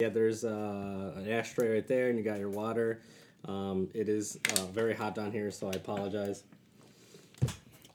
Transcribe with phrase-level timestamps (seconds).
[0.00, 3.00] Yeah, there's uh, an ashtray right there, and you got your water.
[3.46, 6.44] Um, it is uh, very hot down here, so I apologize.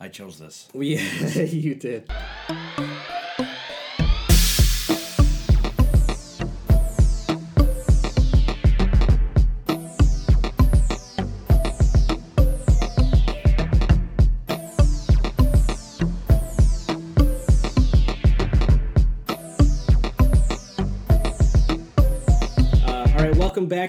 [0.02, 0.68] I chose this.
[0.74, 2.12] We, you did.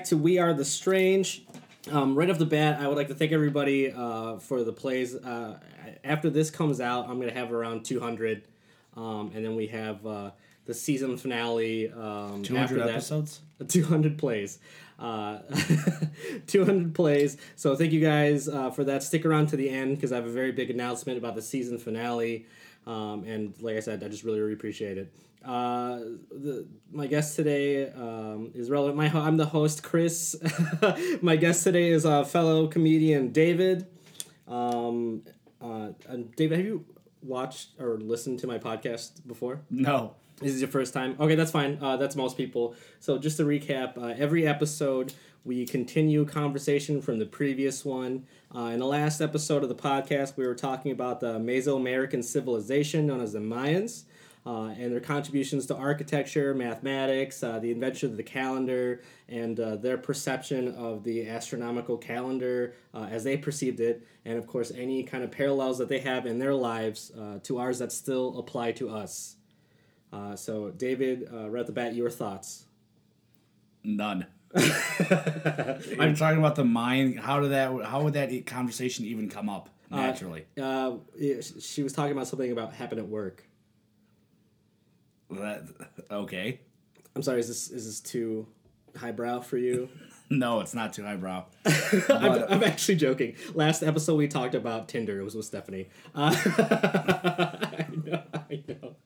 [0.05, 1.47] Back to We Are the Strange.
[1.91, 5.15] Um, right off the bat, I would like to thank everybody uh, for the plays.
[5.15, 5.59] Uh,
[6.05, 8.43] after this comes out, I'm going to have around 200,
[8.98, 10.33] um, and then we have uh,
[10.67, 11.91] the season finale.
[11.91, 12.97] Um, Two after hundred that.
[12.97, 13.41] episodes.
[13.67, 14.59] 200 plays.
[14.98, 15.39] Uh,
[16.48, 17.39] 200 plays.
[17.57, 19.03] So thank you guys uh, for that.
[19.03, 21.79] Stick around to the end because I have a very big announcement about the season
[21.79, 22.45] finale.
[22.87, 25.15] Um, and like I said, I just really, really appreciate it.
[25.45, 25.98] Uh,
[26.30, 28.97] the, my guest today um, is relevant.
[28.97, 30.37] My, I'm the host, Chris.
[31.23, 33.86] my guest today is a fellow comedian, David.
[34.48, 35.22] Um,
[35.61, 36.84] uh, and David, have you
[37.22, 39.61] watched or listened to my podcast before?
[39.70, 40.14] No.
[40.41, 41.16] This is your first time.
[41.20, 41.78] Okay, that's fine.
[41.81, 42.75] Uh, that's most people.
[43.00, 45.12] So just to recap, uh, every episode
[45.45, 48.27] we continue conversation from the previous one.
[48.55, 53.06] Uh, in the last episode of the podcast, we were talking about the Mesoamerican civilization
[53.06, 54.05] known as the Mayans.
[54.47, 59.75] Uh, and their contributions to architecture, mathematics, uh, the invention of the calendar, and uh,
[59.77, 65.03] their perception of the astronomical calendar uh, as they perceived it, and of course, any
[65.03, 68.70] kind of parallels that they have in their lives uh, to ours that still apply
[68.70, 69.37] to us.
[70.37, 72.67] So, David, right at the bat, your thoughts.
[73.83, 74.27] None.
[75.98, 77.19] I'm talking about the mind.
[77.19, 77.72] How did that?
[77.84, 80.47] How would that conversation even come up naturally?
[80.60, 83.44] Uh, sh- she was talking about something about happened at work.
[85.30, 85.64] that,
[86.10, 86.60] okay.
[87.16, 88.47] I'm sorry, is this is this too
[88.97, 89.88] highbrow for you?
[90.30, 91.44] No, it's not too highbrow.
[92.08, 93.36] I'm, I'm actually joking.
[93.52, 95.20] Last episode we talked about Tinder.
[95.20, 95.91] It was with Stephanie.
[96.14, 98.97] Uh, I know, I know.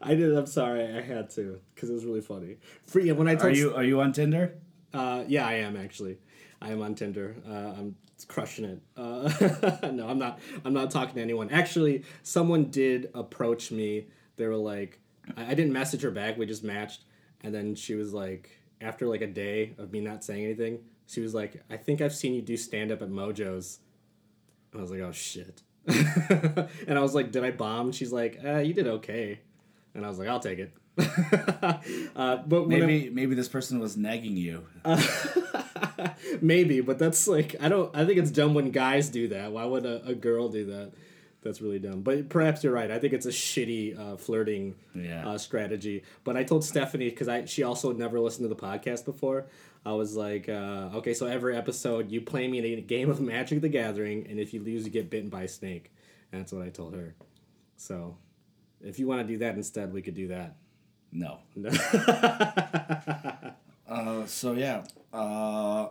[0.00, 0.34] I did.
[0.34, 0.96] I'm sorry.
[0.96, 2.56] I had to because it was really funny.
[2.94, 4.54] Yeah, when I Are told you are you on Tinder?
[4.96, 6.18] Uh, yeah, I am actually.
[6.60, 7.36] I am on Tinder.
[7.46, 7.96] Uh, I'm
[8.28, 8.80] crushing it.
[8.96, 9.30] Uh,
[9.92, 10.38] no, I'm not.
[10.64, 11.50] I'm not talking to anyone.
[11.50, 14.06] Actually, someone did approach me.
[14.36, 14.98] They were like,
[15.36, 16.38] I, I didn't message her back.
[16.38, 17.04] We just matched,
[17.42, 21.20] and then she was like, after like a day of me not saying anything, she
[21.20, 23.80] was like, I think I've seen you do stand up at Mojo's.
[24.72, 25.62] And I was like, oh shit.
[25.86, 27.92] and I was like, did I bomb?
[27.92, 29.40] She's like, uh, you did okay.
[29.94, 30.72] And I was like, I'll take it.
[32.16, 34.66] uh, but Maybe maybe this person was nagging you.
[36.40, 37.94] Maybe, but that's like I don't.
[37.94, 39.52] I think it's dumb when guys do that.
[39.52, 40.92] Why would a, a girl do that?
[41.42, 42.02] That's really dumb.
[42.02, 42.90] But perhaps you're right.
[42.90, 45.28] I think it's a shitty uh, flirting Yeah.
[45.28, 46.02] uh, strategy.
[46.24, 49.46] But I told Stephanie because I she also never listened to the podcast before.
[49.84, 53.20] I was like, uh, okay, so every episode you play me in a game of
[53.20, 55.92] Magic: The Gathering, and if you lose, you get bitten by a snake.
[56.32, 57.14] And that's what I told her.
[57.76, 58.16] So,
[58.80, 60.56] if you want to do that instead, we could do that.
[61.12, 61.38] No.
[63.88, 64.84] uh, so yeah.
[65.12, 65.88] Uh,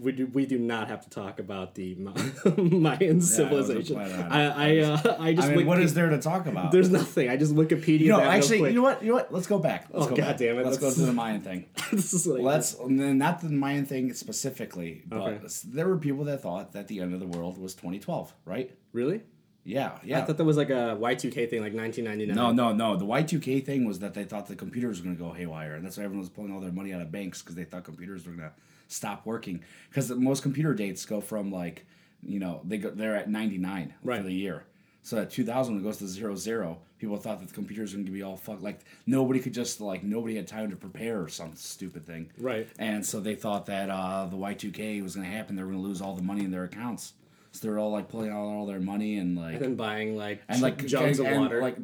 [0.00, 2.14] we do we do not have to talk about the Ma-
[2.56, 3.96] Mayan civilization.
[3.96, 4.30] plan on it.
[4.32, 6.72] I I, uh, I just I mean, what is there to talk about?
[6.72, 7.28] There's nothing.
[7.28, 8.00] I just Wikipedia.
[8.00, 9.02] you know, that real actually, you know what?
[9.02, 9.34] You know what?
[9.34, 9.88] Let's go back.
[9.90, 10.36] Let's Oh, go God back.
[10.38, 11.66] damn it, Let's go to the Mayan thing.
[11.92, 15.40] this is like Let's not the Mayan thing specifically, but Okay.
[15.66, 18.70] there were people that thought that the end of the world was 2012, right?
[18.94, 19.20] really.
[19.64, 20.18] Yeah, yeah.
[20.18, 22.34] I thought that was like a Y2K thing, like 1999.
[22.34, 22.96] no, no, no.
[22.96, 25.84] The Y2K thing was that they thought the computers were going to go haywire, and
[25.84, 28.26] that's why everyone was pulling all their money out of banks because they thought computers
[28.26, 28.54] were going to
[28.88, 29.62] stop working.
[29.88, 31.86] Because most computer dates go from like,
[32.24, 34.16] you know, they go they're at 99 Right.
[34.18, 34.64] for the year.
[35.04, 37.96] So at 2000 when it goes to zero zero, people thought that the computers were
[37.96, 38.62] going to be all fucked.
[38.62, 42.30] Like nobody could just like nobody had time to prepare or some stupid thing.
[42.38, 42.68] Right.
[42.78, 45.56] And so they thought that uh, the Y2K was going to happen.
[45.56, 47.14] They were going to lose all the money in their accounts.
[47.52, 50.60] So they're all like pulling out all their money and like And going like and
[50.62, 51.60] like jugs of and, water.
[51.60, 51.76] Like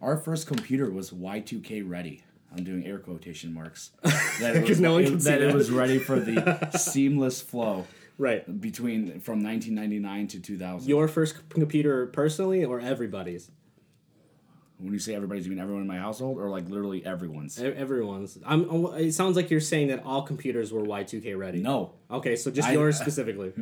[0.00, 2.22] our first computer was Y2K ready.
[2.56, 3.90] I'm doing air quotation marks.
[4.40, 7.42] That it was, no one it- can see that it was ready for the seamless
[7.42, 7.86] flow
[8.16, 8.44] right.
[8.60, 10.88] between from 1999 to 2000.
[10.88, 13.50] Your first computer personally, or everybody's?
[14.80, 17.60] when you say everybody's, you mean everyone in my household, or like literally everyone's?
[17.60, 18.38] E- Everyone's.
[18.46, 18.86] I'm.
[18.96, 21.60] It sounds like you're saying that all computers were Y2K ready.
[21.60, 23.52] No, Okay, so just I- yours specifically.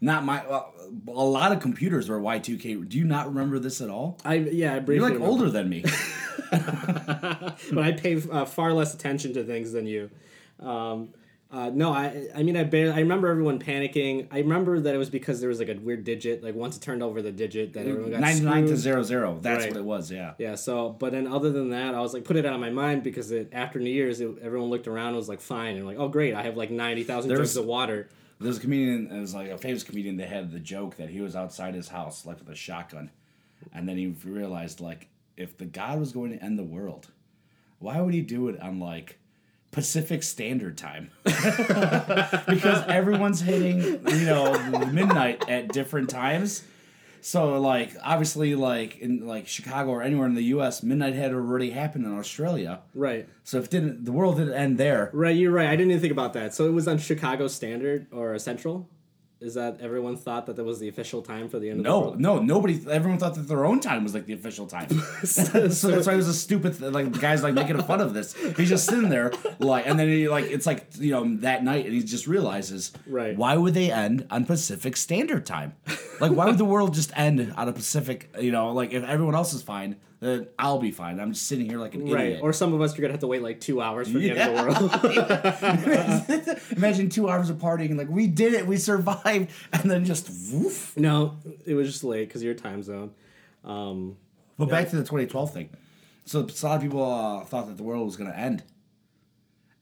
[0.00, 0.44] Not my.
[0.46, 0.72] Well,
[1.08, 2.88] a lot of computers were Y2K.
[2.88, 4.18] Do you not remember this at all?
[4.24, 4.74] I yeah.
[4.74, 5.26] I You're like remember.
[5.26, 5.84] older than me.
[6.50, 10.10] but I pay uh, far less attention to things than you.
[10.60, 11.10] Um,
[11.50, 14.26] Uh, no, I I mean I barely, I remember everyone panicking.
[14.30, 16.44] I remember that it was because there was like a weird digit.
[16.44, 18.80] Like once it turned over the digit, that everyone got 99 to screwed.
[18.80, 19.38] 0 0.
[19.40, 19.72] That's Right.
[19.72, 20.34] what it was, yeah.
[20.38, 20.56] Yeah.
[20.56, 23.02] So, but then other than that, I was like put it out of my mind
[23.02, 25.96] because it, after New Year's, it, everyone looked around and was like fine and like
[25.98, 28.08] oh great, I have like ninety thousand jugs of water.
[28.40, 31.34] There's a comedian, was like a famous comedian that had the joke that he was
[31.34, 33.10] outside his house, like with a shotgun.
[33.72, 37.08] And then he realized, like, if the God was going to end the world,
[37.80, 39.18] why would he do it on, like,
[39.72, 41.10] Pacific Standard Time?
[41.24, 46.62] because everyone's hitting, you know, midnight at different times.
[47.20, 51.70] So, like, obviously, like, in, like, Chicago or anywhere in the U.S., midnight had already
[51.70, 52.80] happened in Australia.
[52.94, 53.28] Right.
[53.44, 55.10] So if it didn't, the world didn't end there.
[55.12, 55.36] Right.
[55.36, 55.68] You're right.
[55.68, 56.54] I didn't even think about that.
[56.54, 58.88] So it was on Chicago Standard or Central.
[59.40, 61.88] Is that everyone thought that that was the official time for the end of the
[61.90, 62.20] No, world?
[62.20, 62.80] no, nobody.
[62.90, 64.88] Everyone thought that their own time was like the official time.
[65.24, 66.76] so that's why it was a stupid.
[66.76, 68.34] th- Like the guy's like making fun of this.
[68.56, 71.84] He's just sitting there, like, and then he like it's like you know that night,
[71.84, 73.36] and he just realizes, Right.
[73.36, 75.74] Why would they end on Pacific Standard Time?
[76.20, 78.34] Like, why would the world just end on a Pacific?
[78.40, 81.20] You know, like if everyone else is fine, then I'll be fine.
[81.20, 82.24] I'm just sitting here like an Right.
[82.26, 82.40] idiot.
[82.42, 84.40] Or some of us are gonna have to wait like two hours for the end
[84.40, 84.90] of the world.
[86.76, 90.28] Imagine two hours of partying, and like we did it, we survived, and then just
[90.52, 90.96] woof.
[90.96, 91.36] no,
[91.66, 93.10] it was just late because your time zone.
[93.64, 94.16] Um,
[94.56, 95.70] But back to the 2012 thing.
[96.24, 98.62] So a lot of people uh, thought that the world was going to end,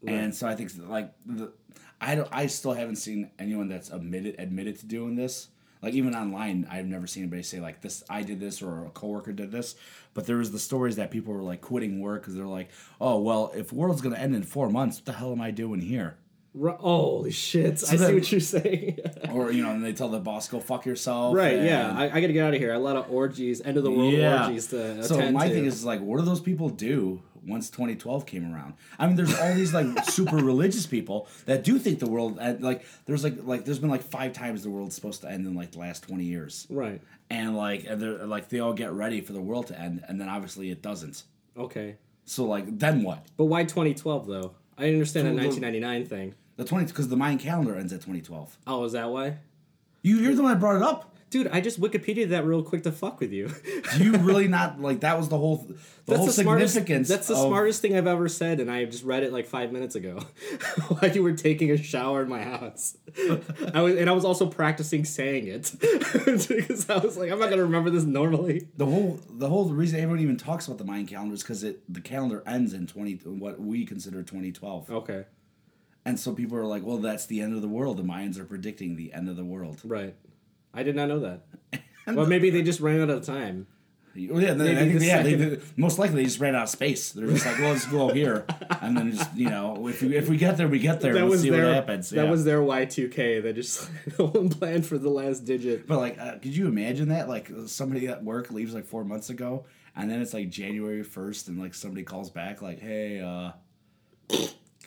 [0.07, 1.53] and so I think like the,
[2.01, 2.29] I don't.
[2.31, 5.49] I still haven't seen anyone that's admitted admitted to doing this.
[5.87, 8.03] Like even online, I've never seen anybody say like this.
[8.11, 9.77] I did this, or a coworker did this.
[10.15, 13.21] But there was the stories that people were like quitting work because they're like, "Oh
[13.21, 15.81] well, if world's going to end in four months, what the hell am I doing
[15.81, 16.17] here?"
[16.61, 17.75] holy shit!
[17.85, 18.99] I see what you're saying.
[19.31, 21.63] Or you know, and they tell the boss, "Go fuck yourself." right.
[21.63, 21.97] Yeah.
[21.97, 22.73] I, I got to get out of here.
[22.73, 24.13] A lot of orgies, end of the world
[24.43, 25.55] orgies to So my to.
[25.55, 28.75] thing is like, what do those people do once 2012 came around?
[28.99, 32.63] I mean, there's all these like super religious people that do think the world and
[32.63, 35.55] like there's like like there's been like five times the world's supposed to end in
[35.55, 37.01] like the last 20 years, right.
[37.31, 40.21] and like and they're like they all get ready for the world to end, and
[40.21, 41.23] then obviously it doesn't.
[41.57, 41.97] Okay.
[42.25, 43.25] So like then what?
[43.37, 44.53] But why 2012 though?
[44.79, 46.35] I understand So the- 1999 thing.
[46.57, 48.57] The 20 because the Mayan calendar ends at 2012.
[48.67, 49.39] Oh, is that why?
[50.03, 51.16] You you're the one that brought it up.
[51.37, 53.51] Dude, I just Wikipedia that real quick to fuck with you.
[53.99, 55.69] Do you really not like that was the whole
[56.07, 56.73] the whole smartest.
[56.73, 57.09] significance?
[57.09, 59.71] That's the of- smartest thing I've ever said, and I just read it like five
[59.71, 60.21] minutes ago
[60.89, 62.97] while you were taking a shower in my house.
[63.75, 67.51] I was, and I was also practicing saying it because I was like, I'm not
[67.51, 68.69] gonna remember this normally.
[68.79, 71.83] The whole the whole reason everyone even talks about the Mayan calendar is because it
[71.93, 75.25] the calendar ends in twenty what we consider twenty twelve, Okay,
[76.07, 77.99] and so people are like, well, that's the end of the world.
[77.99, 79.81] The Mayans are predicting the end of the world.
[79.85, 80.15] right.
[80.77, 81.43] I did not know that.
[82.07, 83.67] well, maybe they just ran out of time.
[84.17, 86.65] Well, yeah, Maybe I think, the yeah, they, they- most likely they just ran out
[86.65, 87.13] of space.
[87.13, 88.47] They're just like, well, let's go here,
[88.81, 91.13] and then just you know, if we, if we get there, we get there.
[91.13, 92.11] That was see their what happens.
[92.11, 92.31] that yeah.
[92.31, 93.41] was their Y two K.
[93.41, 95.87] They just no one planned for the last digit.
[95.87, 97.29] But like, uh, could you imagine that?
[97.29, 101.49] Like somebody at work leaves like four months ago, and then it's like January first,
[101.49, 103.53] and like somebody calls back, like, "Hey, uh,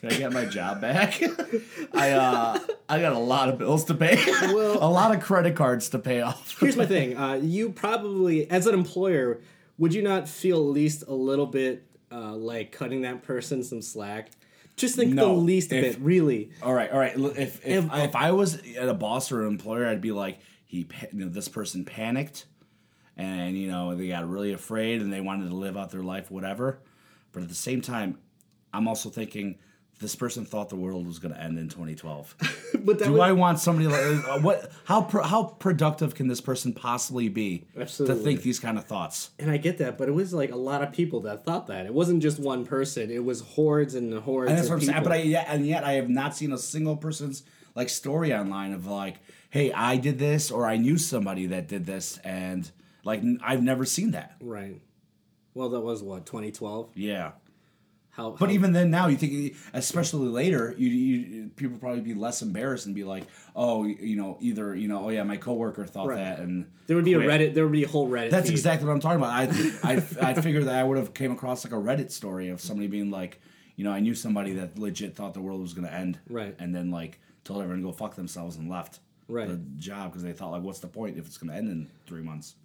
[0.00, 1.20] can I get my job back?
[1.94, 2.58] I uh,
[2.88, 4.16] I got a lot of bills to pay,
[4.52, 7.16] Well- a lot of credit cards to pay off." Here's my thing.
[7.16, 9.40] Uh, you probably, as an employer,
[9.78, 13.82] would you not feel at least a little bit uh, like cutting that person some
[13.82, 14.30] slack?
[14.76, 16.50] Just think the least if- bit, really.
[16.62, 17.14] All right, all right.
[17.14, 20.38] If if, If- if I was at a boss or an employer, I'd be like,
[20.64, 22.46] he, you know, this person panicked,
[23.16, 26.30] and you know they got really afraid and they wanted to live out their life,
[26.30, 26.78] whatever.
[27.32, 28.18] But at the same time,
[28.72, 29.58] I'm also thinking
[30.00, 32.34] this person thought the world was going to end in 2012.
[32.82, 34.72] But that Do I want somebody like uh, what?
[34.84, 38.16] How pro, how productive can this person possibly be Absolutely.
[38.16, 39.30] to think these kind of thoughts?
[39.38, 41.84] and I get that, but it was like a lot of people that thought that.
[41.84, 43.10] It wasn't just one person.
[43.10, 44.48] It was hordes and hordes.
[44.50, 45.02] And that's what I'm saying.
[45.02, 47.42] But I yeah, and yet I have not seen a single person's
[47.74, 49.16] like story online of like,
[49.50, 52.70] hey, I did this or I knew somebody that did this, and
[53.04, 54.36] like n- I've never seen that.
[54.40, 54.80] right.
[55.52, 56.92] Well, that was what 2012.
[56.94, 57.32] Yeah.
[58.12, 58.30] How?
[58.30, 62.42] But how- even then, now you think, especially later, you, you people probably be less
[62.42, 63.24] embarrassed and be like,
[63.54, 66.16] "Oh, you know, either you know, oh yeah, my coworker thought Right.
[66.16, 67.26] that," and there would be quit.
[67.26, 67.54] a Reddit.
[67.54, 68.30] There would be a whole Reddit.
[68.30, 68.54] That's feed.
[68.56, 69.32] exactly what I'm talking about.
[69.32, 69.44] I
[70.22, 72.88] I I figured that I would have came across like a Reddit story of somebody
[72.88, 73.40] being like,
[73.76, 76.54] you know, I knew somebody that legit thought the world was going to end, Right.
[76.58, 78.98] And then like told everyone to go fuck themselves and left
[79.28, 79.46] Right.
[79.48, 81.88] the job because they thought like, what's the point if it's going to end in
[82.06, 82.56] three months?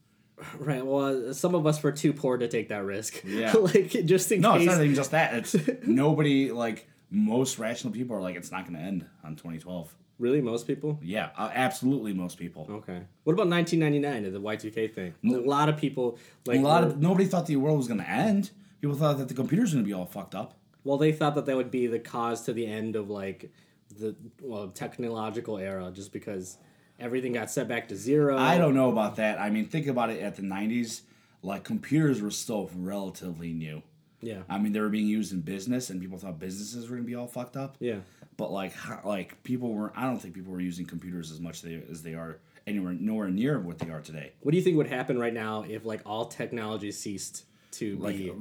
[0.59, 0.85] Right.
[0.85, 3.21] Well, uh, some of us were too poor to take that risk.
[3.25, 3.53] Yeah.
[3.59, 4.43] like just in case.
[4.43, 5.33] No, it's not even just that.
[5.33, 5.55] It's
[5.87, 9.95] nobody like most rational people are like, it's not going to end on 2012.
[10.17, 10.99] Really, most people.
[11.03, 12.67] Yeah, uh, absolutely, most people.
[12.69, 13.01] Okay.
[13.25, 15.13] What about 1999 and the Y2K thing?
[15.25, 17.99] A lot of people like A lot were- of nobody thought the world was going
[17.99, 18.51] to end.
[18.81, 20.53] People thought that the computers were going to be all fucked up.
[20.83, 23.51] well, they thought that that would be the cause to the end of like
[23.97, 26.57] the well technological era, just because
[26.99, 28.37] everything got set back to zero.
[28.37, 29.39] I don't know about that.
[29.39, 30.21] I mean, think about it.
[30.21, 31.01] At the '90s,
[31.41, 33.81] like computers were still relatively new.
[34.21, 34.41] Yeah.
[34.49, 37.15] I mean, they were being used in business, and people thought businesses were gonna be
[37.15, 37.75] all fucked up.
[37.79, 37.97] Yeah.
[38.37, 39.91] But like, how- like people were.
[39.95, 43.29] I don't think people were using computers as much they, as they are anywhere nowhere
[43.29, 44.31] near what they are today.
[44.41, 48.17] What do you think would happen right now if like all technology ceased to Like,
[48.17, 48.31] be?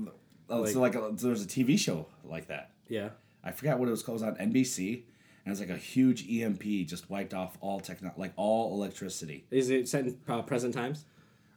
[0.49, 2.71] uh, so like, uh, there's a TV show like that.
[2.89, 3.11] Yeah.
[3.43, 4.23] I forgot what it was called.
[4.23, 5.03] It was on NBC,
[5.45, 9.45] and it's like a huge EMP just wiped off all techno, like all electricity.
[9.51, 11.05] Is it set in uh, present times?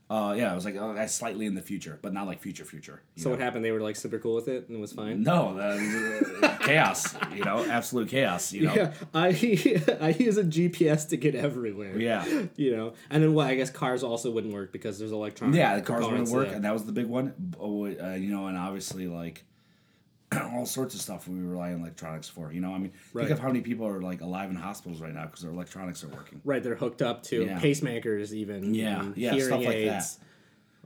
[0.10, 3.01] Uh, yeah, it was like uh, slightly in the future, but not like future future.
[3.17, 3.32] So know?
[3.32, 3.65] what happened?
[3.65, 5.22] They were like super cool with it and it was fine.
[5.22, 7.13] No, uh, chaos.
[7.36, 8.53] You know, absolute chaos.
[8.53, 8.74] You know.
[8.74, 9.27] Yeah, I
[10.00, 12.00] I use a GPS to get everywhere.
[12.00, 12.25] Yeah.
[12.56, 13.48] you know, and then what?
[13.48, 15.58] I guess cars also wouldn't work because there's electronics.
[15.58, 17.34] Yeah, the cars wouldn't work, and that was the big one.
[17.60, 19.44] Oh, uh, you know, and obviously like
[20.53, 22.51] all sorts of stuff we rely on electronics for.
[22.51, 23.24] You know, I mean, Right.
[23.27, 26.03] think of how many people are like alive in hospitals right now because their electronics
[26.03, 26.41] are working.
[26.43, 27.60] Right, they're hooked up to Yeah.
[27.60, 28.74] pacemakers, even.
[28.74, 30.19] Yeah, yeah, stuff like aids.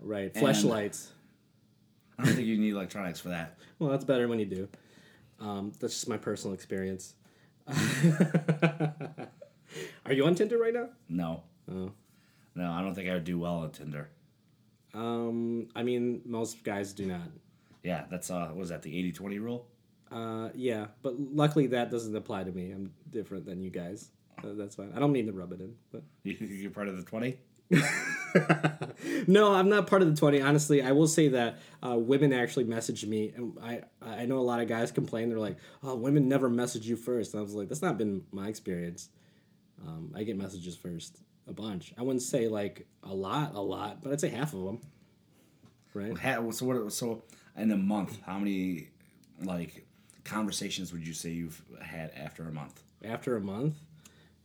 [0.02, 1.12] Right, flashlights.
[2.20, 3.58] I don't think you need electronics for that.
[3.80, 4.68] Well, that's better when you do.
[5.40, 7.16] Um, that's just my personal experience.
[10.06, 10.90] Are you on Tinder right now?
[11.10, 11.92] No, Oh.
[12.56, 14.10] no, I don't think I would do well on Tinder.
[14.94, 17.22] Um, I mean, most guys do not.
[17.84, 19.68] Yeah, that's uh, what was that the 80-20 rule?
[20.12, 22.72] Uh, yeah, but luckily that doesn't apply to me.
[22.72, 24.10] I'm different than you guys.
[24.44, 24.92] Uh, that's fine.
[24.96, 27.38] I don't mean to rub it in, but You, you're part of the twenty.
[29.28, 30.42] no, I'm not part of the twenty.
[30.42, 34.42] Honestly, I will say that uh, women actually message me, and I I know a
[34.42, 35.30] lot of guys complain.
[35.30, 37.34] They're like, "Oh, women never message you first.
[37.34, 39.10] And I was like, "That's not been my experience.
[39.88, 41.94] Um, I get messages first, a bunch.
[41.98, 44.82] I wouldn't say like a lot, a lot, but I'd say half of them.
[45.94, 46.18] Right?
[46.18, 46.92] Ha- So what?
[46.94, 47.24] So
[47.58, 48.90] in a month, how many
[49.44, 49.86] like
[50.24, 52.84] conversations would you say you've had after a month?
[53.04, 53.76] After a month.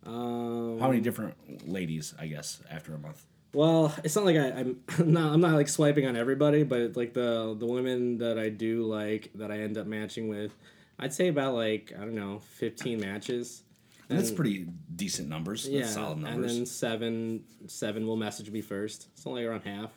[0.04, 2.14] Um, How many different ladies?
[2.18, 3.25] I guess after a month.
[3.52, 6.96] Well, it's not like I, I'm I'm not I'm not like swiping on everybody, but
[6.96, 10.52] like the the women that I do like that I end up matching with,
[10.98, 13.62] I'd say about like I don't know, fifteen matches.
[14.08, 15.64] And that's pretty decent numbers.
[15.64, 16.52] That's Yeah, solid numbers.
[16.52, 19.08] and then seven seven will message me first.
[19.14, 19.90] It's only around half.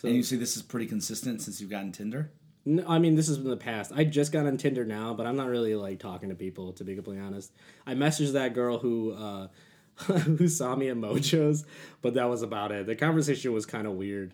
[0.00, 2.30] So and you see this is pretty consistent since you've gotten Tinder.
[2.64, 3.92] no, I mean this is in the past.
[3.94, 6.84] I just got on Tinder now, but I'm not really like talking to people to
[6.84, 7.52] be completely honest.
[7.86, 9.48] I messaged that girl who uh,
[10.04, 11.66] who saw me at Mojo's,
[12.00, 12.86] but that was about it.
[12.86, 14.32] The conversation was kind of weird,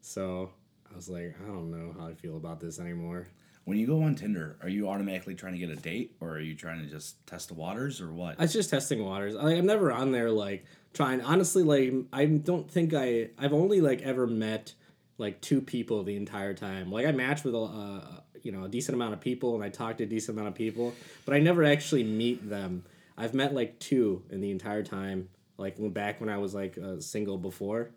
[0.00, 0.50] so
[0.92, 3.28] I was like, I don't know how I feel about this anymore.
[3.62, 6.40] When you go on Tinder, are you automatically trying to get a date, or are
[6.40, 8.40] you trying to just test the waters, or what?
[8.40, 9.34] It's just testing waters.
[9.34, 11.20] Like, I'm never on there like trying.
[11.20, 13.28] Honestly, like I don't think I.
[13.38, 14.74] I've only like ever met
[15.18, 16.90] like two people the entire time.
[16.90, 19.68] Like I match with a uh, you know a decent amount of people and I
[19.68, 20.94] talk to a decent amount of people,
[21.24, 22.84] but I never actually meet them.
[23.16, 25.28] I've met like two in the entire time.
[25.58, 27.90] Like back when I was like uh, single before.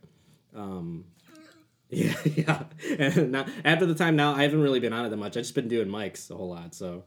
[0.56, 1.06] Um,
[1.90, 2.64] yeah, yeah.
[3.00, 5.36] And now, after the time now, I haven't really been on it that much.
[5.36, 6.76] I've just been doing mics a whole lot.
[6.76, 7.04] So,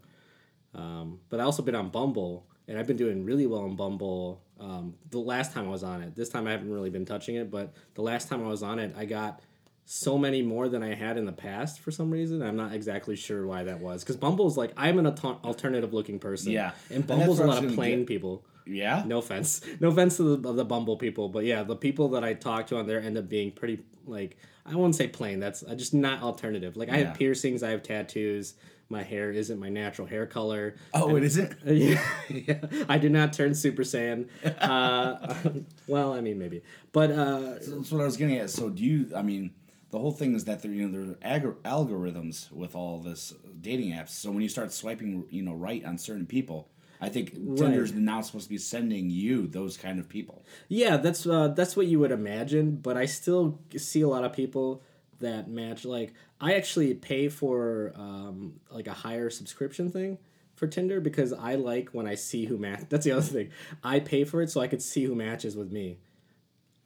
[0.74, 4.42] um, but I also been on Bumble, and I've been doing really well on Bumble.
[4.58, 7.36] Um, the last time I was on it, this time I haven't really been touching
[7.36, 9.40] it, but the last time I was on it, I got
[9.84, 12.42] so many more than I had in the past for some reason.
[12.42, 16.18] I'm not exactly sure why that was because Bumble's like I'm an alter- alternative looking
[16.18, 16.52] person.
[16.52, 16.72] Yeah.
[16.88, 18.44] and And Bumble's a lot of plain get- people.
[18.66, 19.02] yeah.
[19.06, 22.34] No offense, no offense to the, the Bumble people, but yeah, the people that I
[22.34, 25.40] talk to on there end up being pretty like I won't say plain.
[25.40, 26.76] That's uh, just not alternative.
[26.76, 27.04] Like I Yeah.
[27.08, 28.54] have piercings, I have tattoos.
[28.88, 30.76] My hair isn't my natural hair color.
[30.92, 31.56] Oh, it isn't.
[31.66, 32.60] yeah, yeah.
[32.90, 34.28] I did not turn Super Saiyan.
[34.60, 35.34] Uh,
[35.88, 36.62] well, I mean maybe,
[36.92, 38.50] but uh, That's what I was getting at.
[38.50, 39.10] So, do you?
[39.16, 39.52] I mean,
[39.92, 43.92] the whole thing is that there, you know, there are algorithms with all this dating
[43.92, 44.08] apps.
[44.08, 48.22] So when you start swiping, you know, right on certain people, I think Tinder's now
[48.22, 50.44] supposed to be sending you those kind of people.
[50.68, 54.32] Yeah, that's uh, that's what you would imagine, but I still see a lot of
[54.32, 54.82] people
[55.20, 55.84] that match.
[55.84, 60.16] Like, I actually pay for um, like a higher subscription thing
[60.54, 62.84] for Tinder because I like when I see who match.
[62.88, 63.50] That's the other thing.
[63.84, 65.98] I pay for it so I could see who matches with me.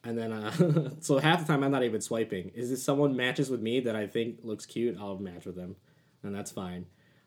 [0.06, 2.52] And then, uh, so half the time I'm not even swiping.
[2.54, 5.74] Is if someone matches with me that I think looks cute, I'll match with them,
[6.22, 6.86] and that's fine.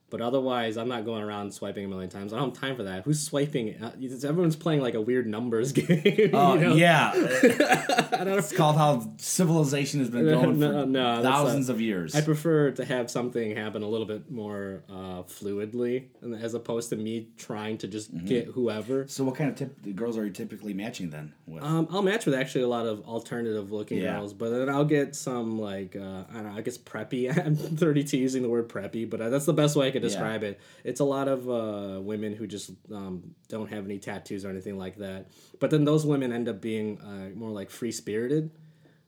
[0.09, 2.33] But otherwise, I'm not going around swiping a million times.
[2.33, 3.03] I don't have time for that.
[3.03, 3.81] Who's swiping?
[3.81, 3.91] Uh,
[4.23, 6.31] everyone's playing like a weird numbers game.
[6.33, 6.75] Oh you know?
[6.75, 7.11] yeah,
[7.73, 12.15] it's called how civilization has been going for No, no, thousands not- of years.
[12.15, 16.05] I prefer to have something happen a little bit more uh, fluidly,
[16.41, 18.25] as opposed to me trying to just Mm-hmm.
[18.25, 19.05] get whoever.
[19.07, 21.33] so, what kind of tip, girls are you typically matching then?
[21.45, 21.63] With?
[21.63, 24.15] Um, I'll match with actually a lot of alternative looking Yeah.
[24.17, 27.29] girls, but then I'll get some like uh, I don't know, I guess preppy.
[27.45, 30.07] I'm 32 using the word preppy, but uh, that's the best way I can could
[30.07, 30.59] describe it.
[30.83, 34.77] It's a lot of uh, women who just um, don't have any tattoos or anything
[34.77, 35.27] like that.
[35.59, 38.51] But then those women end up being uh, more like free spirited.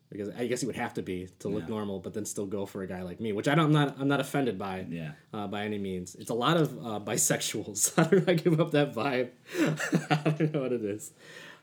[0.10, 1.70] Because I guess you would have to be to look Yeah.
[1.70, 3.96] normal, but then still go for a guy like me, which I don't, I'm not.
[3.98, 4.86] I'm not offended by.
[4.90, 5.12] Yeah.
[5.34, 7.96] Uh, by any means, it's a lot of uh, bisexuals.
[7.96, 9.30] How do I give up that vibe?
[10.12, 11.14] I don't know what it is.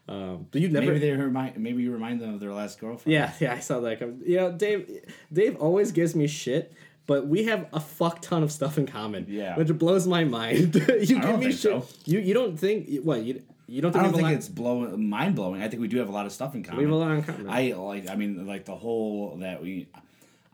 [0.09, 0.87] Um, but you never.
[0.87, 1.59] Maybe they remind.
[1.59, 3.13] Maybe you remind them of their last girlfriend.
[3.13, 3.99] Yeah, yeah, I saw that.
[3.99, 4.23] Come.
[4.25, 5.05] You know, Dave.
[5.31, 6.73] Dave always gives me shit,
[7.09, 9.27] but we have a fuck ton of stuff in common.
[9.29, 9.57] Yeah.
[9.57, 10.75] which blows my mind.
[10.77, 11.61] you give don't me think shit.
[11.61, 11.87] so.
[12.05, 15.35] You you don't think what you you don't I think don't think it's blowing mind
[15.35, 15.61] blowing.
[15.61, 16.79] I think we do have a lot of stuff in common.
[16.79, 17.49] we have a lot in common.
[17.51, 18.09] I like.
[18.09, 19.89] I mean, like the whole that we.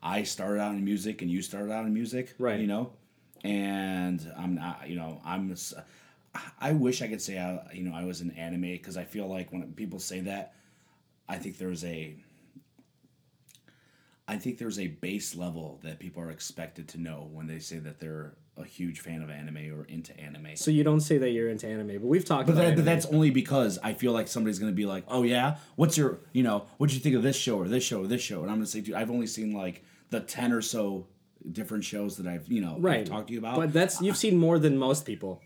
[0.03, 2.61] I started out in music and you started out in music, Right.
[2.61, 2.93] You know,
[3.43, 4.89] and I'm not.
[4.89, 5.55] You know, I'm.
[6.61, 9.29] I wish I could say I, you know, I was in anime because I feel
[9.29, 10.55] like when people say that,
[11.29, 12.15] I think there's a.
[14.27, 17.79] I think there's a base level that people are expected to know when they say
[17.79, 20.55] that they're a huge fan of anime or into anime.
[20.57, 22.85] so you don't say that you're into anime, but we've talked But, about that, but
[22.85, 26.21] that's only because I feel like somebody's going to be like, "Oh yeah, what's your,
[26.33, 28.51] you know, what'd you think of this show or this show or this show?" And
[28.51, 31.07] I'm going to say, "Dude, I've only seen like the ten or so
[31.51, 33.01] different shows that I've, you know, right.
[33.01, 35.43] I've talked to you about." But that's you've seen more than most people.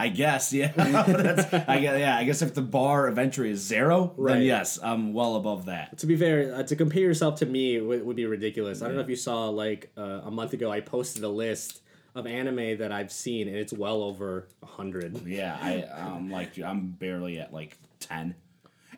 [0.00, 0.72] I guess, yeah.
[0.76, 2.16] I guess, yeah.
[2.16, 4.34] I guess if the bar of entry is zero, Right.
[4.34, 5.98] then yes, I'm well above that.
[5.98, 8.80] To be fair, uh, to compare yourself to me would, would be ridiculous.
[8.82, 11.82] I don't know if you saw like uh, a month ago, I posted a list
[12.14, 15.26] of anime that I've seen, and it's well over a hundred.
[15.26, 18.34] Yeah, I, I'm like, I'm barely at like ten,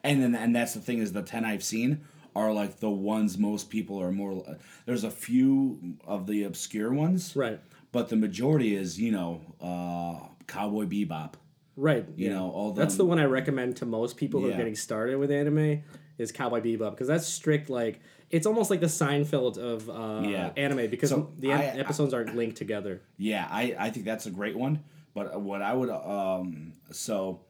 [0.04, 2.02] and then and that's the thing is the ten I've seen
[2.34, 4.42] are like the ones most people are more.
[4.86, 7.60] There's a few of the obscure ones, Right.
[7.92, 11.34] but the majority is you know uh cowboy bebop
[11.74, 12.04] Right.
[12.16, 15.16] you know all That's the one I recommend to most people who are getting started
[15.16, 15.82] with anime
[16.18, 20.50] is Cowboy Bebop because that's strict like it's almost like the Seinfeld of uh, Yeah.
[20.56, 23.00] anime because So the I- ep- episodes aren't linked together.
[23.16, 24.74] yeah i i think that's a great one
[25.14, 27.40] but what i would um so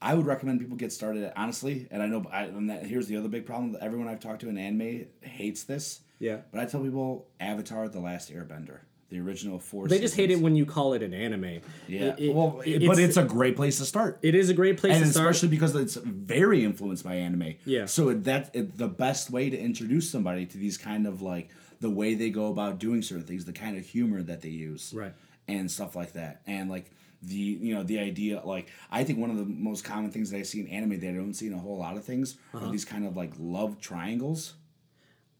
[0.00, 3.08] i would recommend people get started at, honestly and i know I, and that, here's
[3.08, 6.38] the other big problem everyone i've talked to in anime hates this Yeah.
[6.52, 8.78] but i tell people avatar the last airbender
[9.12, 10.42] the original four They just hate it seasons.
[10.44, 11.60] when you call it an anime.
[11.86, 14.54] yeah It- it- well it- but it's a great place to start it is a
[14.54, 15.30] great place and to start.
[15.30, 17.54] especially because it's very influenced by anime.
[17.64, 17.86] Yeah.
[17.86, 21.50] So it- that it, the best way to introduce somebody to these kind of like
[21.80, 24.92] the way they go about doing certain things, the kind of humor that they use,
[24.94, 25.12] Right.
[25.48, 26.90] and stuff like that, and like
[27.24, 30.38] the you know the idea like I think one of the most common things that
[30.38, 32.66] I see in anime that I don't see in a whole lot of things Uh-huh.
[32.66, 34.54] are these kind of like love triangles,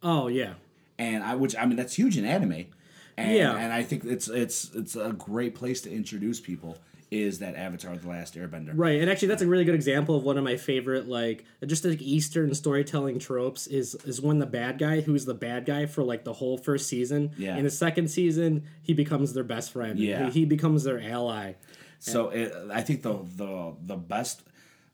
[0.02, 0.54] Oh yeah.
[0.98, 2.66] and I which I mean that's huge in anime.
[3.16, 3.56] And, Yeah.
[3.56, 6.76] and I think it's it's it's a great place to introduce people
[7.10, 8.72] is that Avatar: The Last Airbender.
[8.74, 11.84] Right, and actually, that's a really good example of one of my favorite, like, just
[11.84, 13.66] like Eastern storytelling tropes.
[13.66, 16.88] Is is when the bad guy, who's the bad guy for like the whole first
[16.88, 17.58] season, Yeah.
[17.58, 19.98] in the second season, he becomes their best friend.
[19.98, 20.26] Yeah.
[20.30, 21.52] he, he becomes their ally.
[21.98, 24.42] So it, I think the the the best.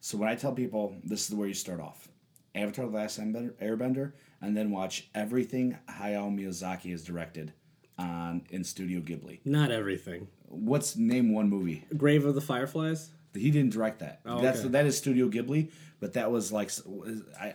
[0.00, 2.08] So when I tell people this is where you start off,
[2.52, 7.52] Avatar: The Last Airbender, and then watch everything Hayao Miyazaki has directed
[7.98, 9.40] on in Studio Ghibli.
[9.44, 10.28] Not everything.
[10.48, 11.84] What's name one movie?
[11.96, 13.10] Grave of the Fireflies.
[13.34, 14.20] He didn't direct that.
[14.26, 14.68] Oh, That's okay.
[14.70, 16.70] that is Studio Ghibli, but that was like
[17.40, 17.54] I.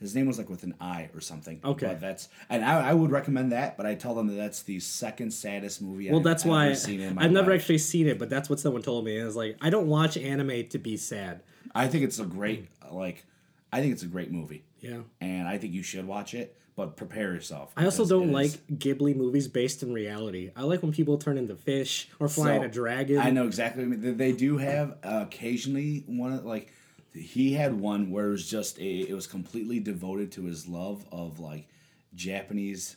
[0.00, 1.60] His name was like with an I or something.
[1.64, 1.86] Okay.
[1.86, 4.80] but that's and I, I would recommend that, but I tell them that that's the
[4.80, 6.10] second saddest movie.
[6.10, 7.60] Well, I've that's ever why seen in my I've never life.
[7.60, 9.16] actually seen it, but that's what someone told me.
[9.16, 11.42] Is like I don't watch anime to be sad.
[11.74, 13.24] I think it's a great like.
[13.72, 14.64] I think it's a great movie.
[14.80, 14.98] Yeah.
[15.20, 17.72] and I think you should watch it, but prepare yourself.
[17.76, 20.50] I also don't like is- Ghibli movies based in reality.
[20.56, 23.18] I like when people turn into fish or fly in a dragon.
[23.18, 23.84] I know exactly.
[23.84, 24.16] What I mean.
[24.16, 26.72] They do have uh, occasionally one like
[27.14, 31.04] he had one where it was just a, it was completely devoted to his love
[31.12, 31.68] of like
[32.14, 32.96] Japanese,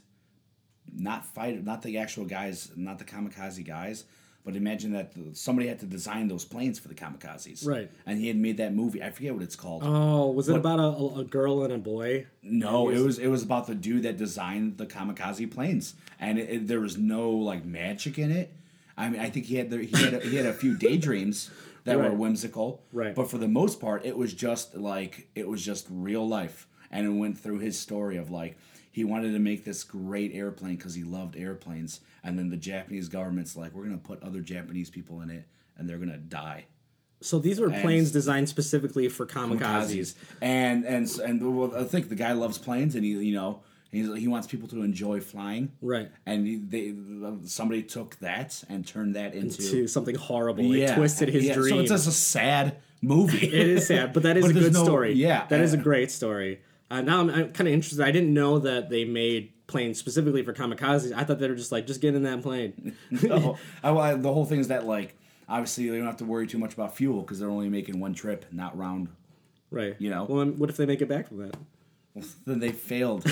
[0.93, 4.05] not fight, not the actual guys, not the kamikaze guys.
[4.45, 7.89] But imagine that somebody had to design those planes for the kamikazes, Right.
[8.05, 9.01] And he had made that movie.
[9.01, 9.81] I forget what it's called.
[9.83, 12.27] Oh, was it about a, a girl and a boy?
[12.43, 16.49] No, it was it was about the dude that designed the kamikaze planes, and it,
[16.49, 18.53] it- there was no like magic in it.
[18.95, 21.49] I mean, I think he had the, he had a, he had a few daydreams
[21.85, 22.09] that Right.
[22.11, 23.13] were whimsical, Right.
[23.15, 27.05] But for the most part, it was just like it was just real life, and
[27.05, 28.57] it went through his story of like
[28.95, 33.09] he wanted to make this great airplane because he loved airplanes, and then the Japanese
[33.09, 35.43] government's like, we're gonna put other Japanese people in it,
[35.77, 36.63] and they're gonna die.
[37.19, 39.59] So these were planes designed specifically for kamikazes.
[39.59, 40.15] kamikazes.
[40.41, 44.07] And and and well, I think the guy loves planes, and he you know he's,
[44.17, 45.73] he wants people to enjoy flying.
[45.81, 46.09] Right.
[46.25, 46.93] And he, they
[47.47, 50.63] somebody took that and turned that into To something horrible.
[50.63, 51.53] yeah, It twisted his yeah.
[51.55, 51.69] dream.
[51.75, 53.45] So it's just a sad movie.
[53.61, 55.13] it is sad, but that is But a good no- story.
[55.13, 56.61] yeah, That is a great story.
[56.91, 58.01] Uh, now I'm, I'm kind of interested.
[58.01, 61.11] I didn't know that they made planes specifically for kamikazes.
[61.15, 62.95] I thought they were just like, just get in that plane.
[63.23, 65.15] no, I, I- the whole thing is that like
[65.49, 68.13] obviously they don't have to worry too much about fuel because they're only making one
[68.13, 69.07] trip, not round.
[69.71, 69.95] right.
[69.99, 70.25] You know.
[70.29, 71.55] Well, what if they make it back from that?
[72.13, 73.25] Well, Then they failed.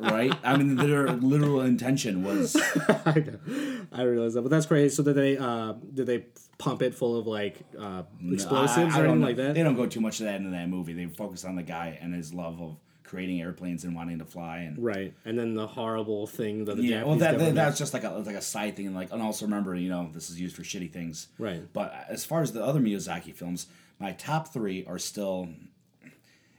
[0.00, 0.34] Right?
[0.44, 2.56] I mean, their literal intention was
[3.06, 3.14] I
[3.46, 3.86] know.
[3.92, 4.94] I realize that, but that's crazy.
[4.94, 6.26] So did they uh, did they
[6.58, 9.26] pump it full of like uh, explosives I- I or anything know.
[9.26, 9.54] like that?
[9.54, 10.92] They don't go too much of that into that movie.
[10.92, 14.58] They focus on the guy and his love of creating airplanes and wanting to fly
[14.60, 17.92] and Right, and then the horrible thing that the yeah, Japanese well, that, that's just
[17.92, 20.40] like a like a side thing, and like, and also remember, you know, this is
[20.40, 21.62] used for shitty things, Right.
[21.74, 23.66] But as far as the other Miyazaki films,
[23.98, 25.48] my top three are still,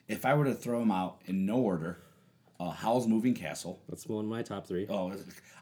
[0.08, 1.98] if I were to throw them out in no order,
[2.60, 3.80] uh, Howl's Moving Castle.
[3.90, 4.86] that's one of my top three.
[4.90, 5.14] Oh,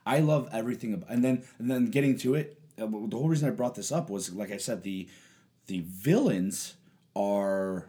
[0.06, 2.60] I love everything, about, and then and then getting to it.
[2.82, 5.08] uh, The whole reason I brought this up was, like I said, the
[5.68, 6.76] the villains
[7.16, 7.88] are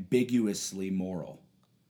[0.00, 1.40] ambiguously moral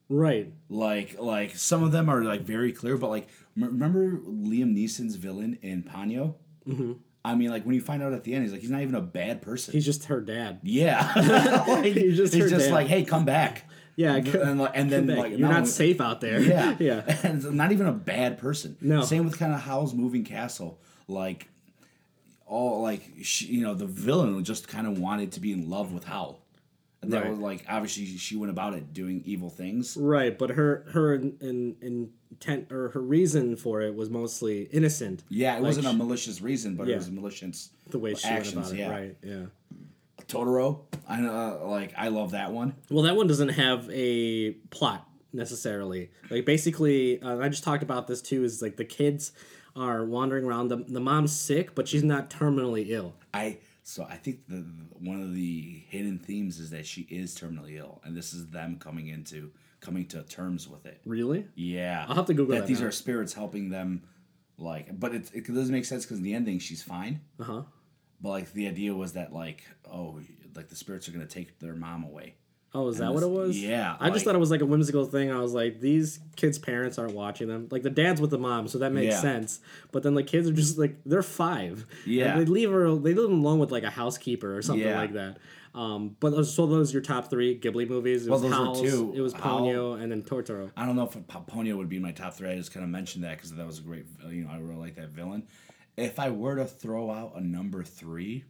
[0.08, 4.74] Right, like like some of them are like very clear but like m- remember liam
[4.76, 6.34] neeson's villain in ponyo
[6.66, 6.94] mm-hmm.
[7.24, 8.96] i mean like when you find out at the end he's like he's not even
[8.96, 10.58] a bad person he's just her dad.
[10.64, 11.12] yeah
[11.68, 12.74] like, He's just he's her just dad.
[12.74, 13.68] like hey come back
[14.00, 16.40] Yeah, and, like, and then like you're not only- safe out there.
[16.54, 17.02] yeah yeah.
[17.22, 19.02] and not even a bad person No.
[19.02, 21.48] same with kind of howl's moving castle like
[22.46, 25.92] all like she, you know the villain just kind of wanted to be in love
[25.92, 26.40] with howl
[27.02, 27.30] and that Right.
[27.30, 31.36] was like obviously she went about it doing evil things Right, but her her in,
[31.40, 35.24] in, intent or her reason for it was mostly innocent.
[35.28, 36.94] Yeah, it Like, wasn't a malicious reason, but Yeah.
[36.94, 38.54] it was malicious the way she actions.
[38.56, 38.78] went about it.
[38.78, 39.46] yeah, Right, yeah.
[40.31, 40.83] Totoro.
[41.09, 42.75] I know, like I love that one.
[42.90, 46.11] Well, that one doesn't have a plot necessarily.
[46.31, 48.45] Like basically, uh, I just talked about this too.
[48.45, 49.33] Is like the kids
[49.77, 50.69] are wandering around.
[50.69, 53.14] The the mom's sick, but she's not terminally ill.
[53.35, 54.64] I so I think the
[54.99, 58.77] one of the hidden themes is that she is terminally ill, and this is them
[58.79, 61.01] coming into coming to terms with it.
[61.05, 61.47] Really?
[61.55, 62.88] Yeah, I'll have to Google that these now.
[62.88, 64.03] are spirits helping them.
[64.59, 67.21] Like, but it, it doesn't make sense because in the ending she's fine.
[67.40, 67.62] Uh huh.
[68.20, 70.18] But like the idea was that like oh
[70.54, 72.35] like the spirits are gonna take their mom away.
[72.72, 73.61] Oh, is that And what it was?
[73.61, 75.28] yeah, I just thought it was like a whimsical thing.
[75.33, 77.66] I was like, these kids' parents aren't watching them.
[77.68, 79.20] Like the dad's with the mom, so that makes Yeah.
[79.20, 79.59] sense.
[79.90, 81.85] But then the kids are just like they're five.
[82.06, 82.37] Yeah.
[82.37, 82.85] Like, they leave her.
[82.94, 84.98] They leave them alone with like a housekeeper or something Yeah.
[85.00, 85.38] like that.
[85.74, 88.26] Um, but those, so those are your top three Ghibli movies.
[88.26, 89.12] It Well, was Howl's, two.
[89.16, 90.70] It was Howl- Ponyo and then Totoro.
[90.76, 91.14] I don't know if
[91.46, 92.50] Ponyo would be my top three.
[92.50, 94.76] I just kind of mentioned that because that was a great, you know, I really
[94.80, 95.44] like that villain.
[95.96, 98.44] If I were to throw out a number three,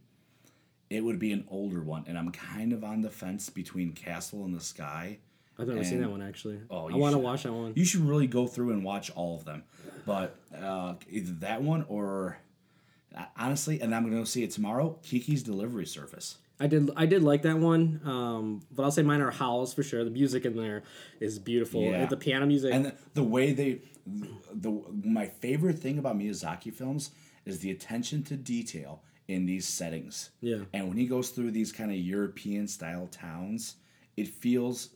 [0.89, 4.45] it would be an older one, and I'm kind of on the fence between Castle
[4.45, 5.19] in the Sky.
[5.57, 6.59] I've never seen that one actually.
[6.69, 7.73] Oh, I want to watch that one.
[7.75, 9.63] You should really go through and watch all of them,
[10.05, 12.37] but uh, either that one or
[13.37, 14.97] honestly, and I'm going to see it tomorrow.
[15.03, 16.37] Kiki's Delivery Service.
[16.59, 19.81] I did I did like that one, um, but I'll say mine are howls for
[19.83, 20.03] sure.
[20.03, 20.83] The music in there
[21.19, 21.81] is beautiful.
[21.83, 22.05] Yeah.
[22.05, 22.73] The piano music.
[22.73, 27.11] And the, the way they, the my favorite thing about Miyazaki films
[27.45, 30.31] is the attention to detail in these settings.
[30.41, 30.63] Yeah.
[30.73, 33.75] And when he goes through these kind of European style towns,
[34.17, 34.89] it feels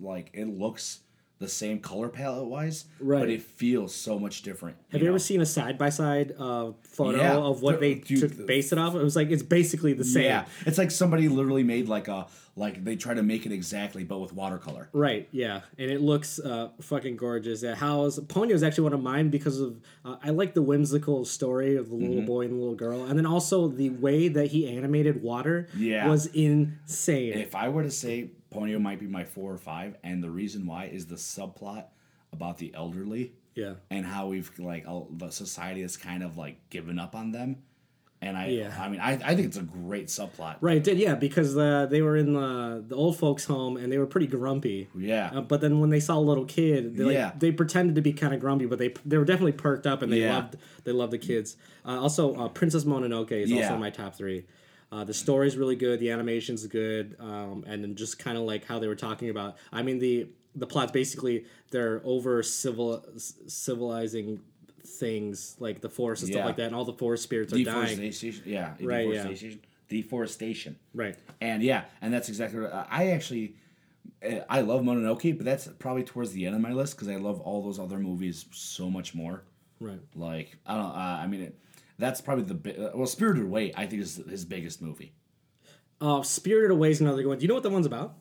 [0.00, 1.00] like it looks
[1.38, 3.20] the same color palette wise, Right.
[3.20, 4.76] but it feels so much different.
[4.90, 5.12] Have you know?
[5.12, 7.36] ever seen a side by side photo Yeah.
[7.36, 8.94] of what they Dude, took based it off?
[8.94, 10.24] It was like it's basically the same.
[10.24, 12.26] Yeah, it's like somebody literally made like a
[12.58, 14.88] like they try to make it exactly, but with watercolor.
[14.94, 17.62] Right, yeah, and it looks uh, fucking gorgeous.
[17.62, 21.26] Yeah, how's Ponyo is actually one of mine because of uh, I like the whimsical
[21.26, 22.24] story of the little Mm-hmm.
[22.26, 26.08] boy and the little girl, and then also the way that he animated water Yeah.
[26.08, 27.34] was insane.
[27.34, 30.66] If I were to say Ponyo might be my four or five, and the reason
[30.66, 31.84] why is the subplot
[32.32, 36.68] about the elderly yeah, and how we've like all, the society has kind of like
[36.70, 37.56] given up on them.
[38.22, 38.74] And I, Yeah.
[38.80, 40.56] I mean, I, I think it's a great subplot.
[40.62, 43.92] right, it did yeah because uh, they were in the the old folks' home and
[43.92, 44.88] they were pretty grumpy.
[44.96, 45.30] Yeah.
[45.34, 47.32] Uh, but then when they saw a little kid, they like, Yeah.
[47.38, 50.10] they pretended to be kind of grumpy, but they they were definitely perked up and
[50.12, 50.36] they Yeah.
[50.36, 51.56] loved they loved the kids.
[51.84, 53.74] Uh, also, uh, Princess Mononoke is also Yeah.
[53.74, 54.46] in my top three.
[54.92, 58.64] Uh, the story's really good, the animation's good, um, and then just kind of like
[58.64, 59.56] how they were talking about.
[59.72, 63.04] I mean the the plot's basically they're over civil
[63.46, 64.40] civilizing
[64.84, 66.36] things like the forest and Yeah.
[66.36, 68.00] stuff like that, and all the forest spirits are dying.
[68.44, 68.74] Yeah.
[68.80, 69.22] Right, yeah.
[69.24, 69.60] Deforestation.
[69.88, 70.76] Deforestation.
[70.94, 71.16] Right.
[71.40, 73.56] And yeah, and that's exactly what I I actually.
[74.24, 77.16] uh, I love Mononoke, but that's probably towards the end of my list because I
[77.16, 79.42] love all those other movies so much more.
[79.80, 80.00] Right.
[80.14, 80.86] Like I don't.
[80.90, 81.58] Uh, I mean, it,
[81.98, 83.72] that's probably the uh, well, Spirited Away.
[83.76, 85.12] I think is his biggest movie.
[86.00, 87.38] Uh, Spirited Away is another good one.
[87.38, 88.14] Do you know what that one's about?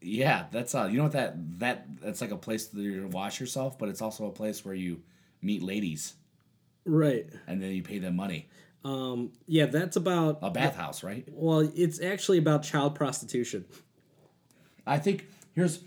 [0.00, 3.38] Yeah, that's uh, you know what that that that's like a place to you wash
[3.40, 5.02] yourself, but it's also a place where you
[5.40, 6.14] meet ladies
[6.84, 7.26] Right.
[7.46, 8.48] and then you pay them money.
[8.84, 11.24] Um, yeah, that's about A bathhouse, right?
[11.30, 13.64] Well, it's actually about child prostitution.
[14.84, 15.78] I think here's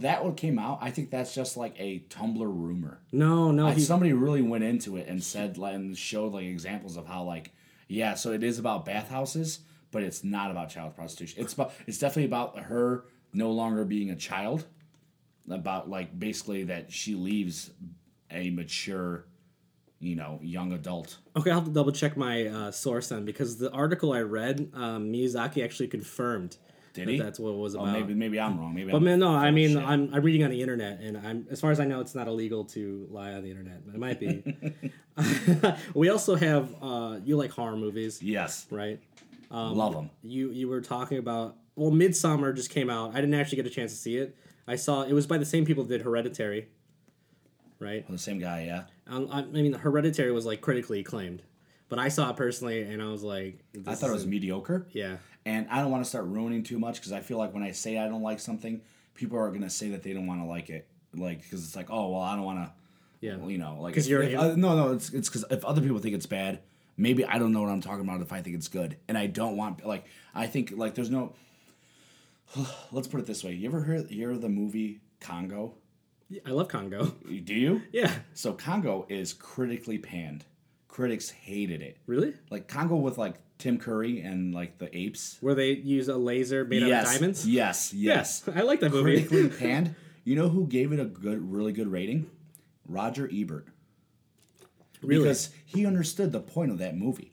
[0.00, 0.78] that one came out.
[0.80, 3.00] I think that's just like a Tumblr rumor.
[3.12, 6.96] No, no, I, he, somebody really went into it and said and showed like examples
[6.96, 7.52] of how like
[7.88, 9.60] yeah, so it is about bathhouses,
[9.92, 11.42] but it's not about child prostitution.
[11.42, 14.64] It's about it's definitely about her no longer being a child.
[15.48, 17.70] About like basically that she leaves
[18.32, 19.26] a mature,
[20.00, 21.18] you know, young adult.
[21.36, 24.70] Okay, I'll have to double check my uh, source then because the article I read,
[24.74, 26.56] um, Miyazaki actually confirmed
[26.96, 27.18] Did he?
[27.20, 27.92] that's what it was Oh, about.
[27.92, 28.74] maybe maybe I'm wrong.
[28.74, 29.82] Maybe But I'm man, no, I mean, shit.
[29.84, 32.26] I'm, I'm reading on the internet, and I'm as far as I know, it's not
[32.28, 34.56] illegal to lie on the internet, but it might be.
[35.94, 39.00] we also have uh, you like horror movies, yes, right?
[39.50, 40.10] love them.
[40.22, 43.10] You you were talking about well, Midsommar just came out.
[43.12, 44.36] I didn't actually get a chance to see it.
[44.66, 46.68] I saw it was by the same people that did Hereditary,
[47.78, 48.08] right?
[48.10, 48.84] The same guy, yeah.
[49.06, 51.42] Um, I, I mean, Hereditary was like critically acclaimed,
[51.88, 54.86] but I saw it personally, and I was like, I thought it was mediocre.
[54.92, 55.16] yeah.
[55.46, 57.70] And I don't want to start ruining too much because I feel like when I
[57.72, 58.82] say I don't like something,
[59.14, 61.86] people are gonna say that they don't want to like it, like because it's like,
[61.88, 62.72] oh well, I don't want to,
[63.26, 63.36] Yeah.
[63.46, 65.80] you know, like 'Cause if- you're if, uh, no, no, it's it's because if other
[65.80, 66.60] people think it's bad,
[66.98, 69.26] maybe I don't know what I'm talking about if I think it's good, and I
[69.28, 70.04] don't want like
[70.34, 71.32] I think like there's no.
[72.92, 75.74] Let's put it this way: you ever heard you hear the movie Congo?
[76.28, 77.04] Yeah, I love Congo.
[77.44, 77.82] Do you?
[77.92, 80.44] Yeah, So Congo is critically panned.
[80.88, 81.98] Critics hated it.
[82.06, 82.34] really?
[82.50, 85.38] Like Congo with like Tim Curry and like the apes.
[85.40, 87.46] Where they use a laser made out of diamonds?
[87.48, 88.48] Yes, yes.
[88.54, 89.22] I like that movie.
[89.22, 89.94] Critically panned.
[90.24, 92.30] You know who gave it a good, really good rating?
[92.86, 93.66] Roger Ebert.
[95.02, 95.22] Really?
[95.22, 97.32] Because he understood the point of that movie.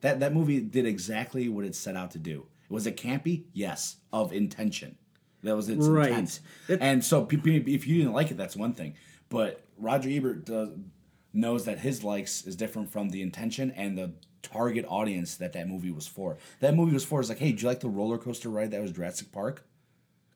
[0.00, 2.46] That that movie did exactly what it set out to do.
[2.68, 3.44] Was it campy?
[3.52, 4.96] Yes, of intention.
[5.42, 6.08] That was its Right.
[6.10, 6.40] intent.
[6.68, 8.94] It- and so, if you didn't like it, that's one thing.
[9.28, 10.70] But Roger Ebert does,
[11.34, 15.68] knows that his likes is different from the intention and the target audience that that
[15.68, 16.38] movie was for.
[16.60, 18.80] That movie was for is like, hey, do you like the roller coaster ride that
[18.80, 19.66] was Jurassic Park?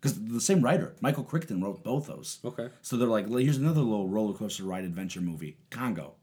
[0.01, 2.39] Because the same writer, Michael Crichton, wrote both those.
[2.45, 2.69] Okay.
[2.83, 6.15] So they're like, "Well, here's another little roller coaster ride adventure movie, Congo,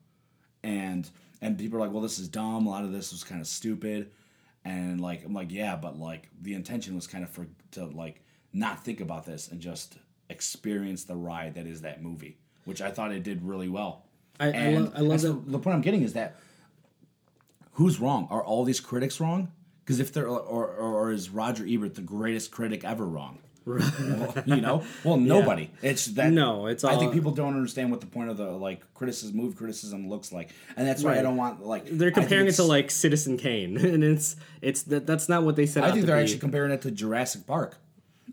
[0.63, 1.09] and
[1.41, 2.65] and people are like, well, this is dumb.
[2.65, 4.11] A lot of this was kind of stupid,
[4.63, 8.23] and like I'm like, yeah, but like the intention was kind of for to like
[8.53, 9.97] not think about this and just
[10.29, 14.04] experience the ride that is that movie, which I thought it did really well.
[14.39, 16.35] I- I I love that- The, the point I'm getting is that
[17.73, 18.27] who's wrong?
[18.29, 19.51] Are all these critics wrong?
[19.83, 23.39] Because if they're or, or, or is Roger Ebert the greatest critic ever wrong?
[23.67, 23.81] Well,
[24.45, 25.71] you know, well, nobody.
[25.81, 26.31] It's that.
[26.31, 29.55] No, it's I think people don't understand what the point of the like criticism, move
[29.55, 31.85] criticism looks like, and that's why I don't want like.
[31.89, 35.65] They're comparing it to like Citizen Kane, and it's it's that that's not what they
[35.65, 35.83] said.
[35.83, 36.21] I think they're be.
[36.21, 37.77] actually comparing it to Jurassic Park,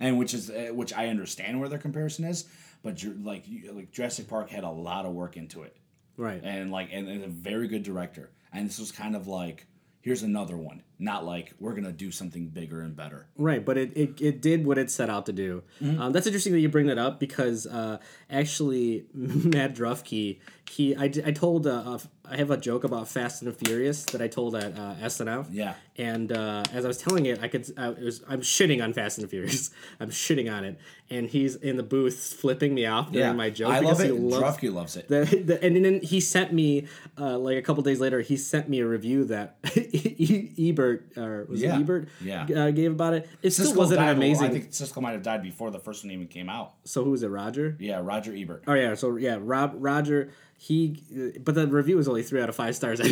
[0.01, 2.45] and which is uh, which I understand where their comparison is,
[2.83, 5.75] but like like Jurassic Park had a lot of work into it,
[6.17, 6.41] right.
[6.43, 9.67] and like and, and a very good director, and this was kind of like
[10.01, 13.27] here's another one, not like we're gonna do something bigger and better.
[13.37, 15.63] Right, but it, it, it did what it set out to do.
[15.83, 16.01] Mm-hmm.
[16.01, 17.99] Um, that's interesting that you bring that up because uh,
[18.31, 20.39] actually Matt Drufke,
[20.71, 24.55] he I told uh, I have a joke about Fast and Furious that I told
[24.55, 25.49] at uh, SNF.
[25.51, 25.75] Yeah.
[25.97, 29.19] And uh, as I was telling it, I could I was I'm shitting on Fast
[29.19, 29.71] and Furious.
[30.01, 30.79] I'm shitting on it,
[31.11, 33.71] and he's in the booth flipping me off during my joke.
[33.73, 34.21] I because love he it.
[34.21, 35.09] loves- Drufke loves it.
[35.09, 36.87] the, the, and then he sent me
[37.19, 38.21] uh, like a couple days later.
[38.21, 39.57] He sent me a review that
[40.59, 41.77] Ebert or was Yeah.
[41.77, 42.43] it Ebert Yeah.
[42.45, 43.29] uh, gave about it.
[43.43, 44.47] It still wasn't an amazing.
[44.49, 46.75] I think Siskel might have died before the first one even came out.
[46.85, 47.29] so who was it?
[47.29, 47.77] Roger.
[47.79, 48.65] Yeah, Roger Ebert.
[48.67, 48.95] Oh yeah.
[48.95, 50.31] So yeah, Rob Roger.
[50.59, 51.03] He,
[51.45, 53.01] but the review was only three out of five stars.
[53.03, 53.11] Well,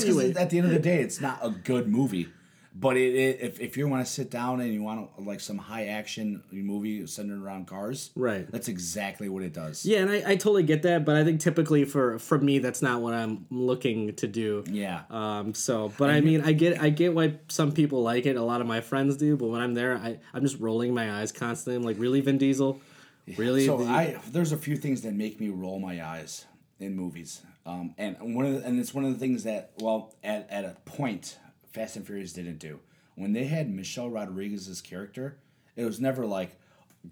[0.00, 0.34] anyway.
[0.36, 2.28] at the end of the day, it's not a good movie.
[2.76, 5.58] But it, it, if, if you want to sit down and you want like some
[5.58, 8.50] high action movie centered around cars, Right.
[8.50, 9.86] That's exactly what it does.
[9.86, 12.82] Yeah, and I, I totally get that, but I think typically for for me that's
[12.82, 14.64] not what I'm looking to do.
[14.66, 15.02] Yeah.
[15.08, 15.54] Um.
[15.54, 18.34] So, but I mean, I get I get why some people like it.
[18.34, 21.20] A lot of my friends do, but when I'm there, I I'm just rolling my
[21.20, 21.76] eyes constantly.
[21.76, 22.80] I'm like, really, Vin Diesel?
[23.36, 23.66] Really?
[23.66, 26.44] So The- I there's a few things that make me roll my eyes
[26.80, 30.12] in movies, um, and one of the, and it's one of the things that well
[30.24, 31.38] at at a point
[31.74, 32.78] Fast and Furious didn't do
[33.16, 35.36] when they had Michelle Rodriguez's character.
[35.76, 36.56] It was never like.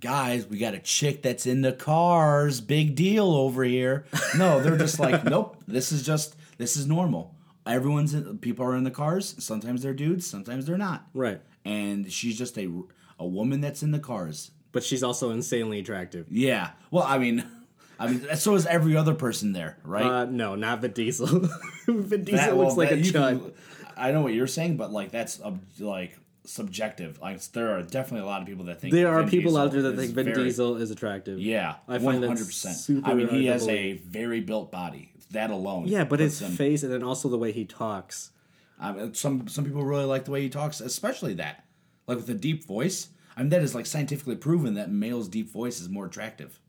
[0.00, 2.62] Guys, we got a chick that's in the cars.
[2.62, 4.06] Big deal over here.
[4.38, 5.58] No, they're just like, nope.
[5.68, 7.34] This is just this is normal.
[7.66, 9.34] Everyone's in, people are in the cars.
[9.38, 10.26] Sometimes they're dudes.
[10.26, 11.06] Sometimes they're not.
[11.12, 11.42] right.
[11.66, 12.70] And she's just a
[13.18, 14.52] a woman that's in the cars.
[14.72, 16.24] But she's also insanely attractive.
[16.30, 16.70] Yeah.
[16.90, 17.44] Well, I mean,
[18.00, 20.06] I mean, so is every other person there, right?
[20.06, 21.26] Uh, no, not Vin Diesel.
[21.86, 23.40] Vin Diesel That- looks well, like a that- you chud.
[23.42, 23.52] can-
[23.96, 27.20] I know what you're saying, but like that's uh, like subjective.
[27.20, 29.72] Like there are definitely a lot of people that think There are Vin people out
[29.72, 31.38] there that think Vin very- Diesel is attractive.
[31.38, 32.76] Yeah, I find find hundred percent.
[32.76, 35.12] super I mean, he has a very built body.
[35.30, 35.86] That alone.
[35.86, 38.30] Yeah, but his him- face and then also the way he talks.
[38.78, 41.64] I mean, some some people really like the way he talks, especially that,
[42.06, 43.08] like with a deep voice.
[43.34, 46.60] I mean, that is like scientifically proven that male's deep voice is more attractive.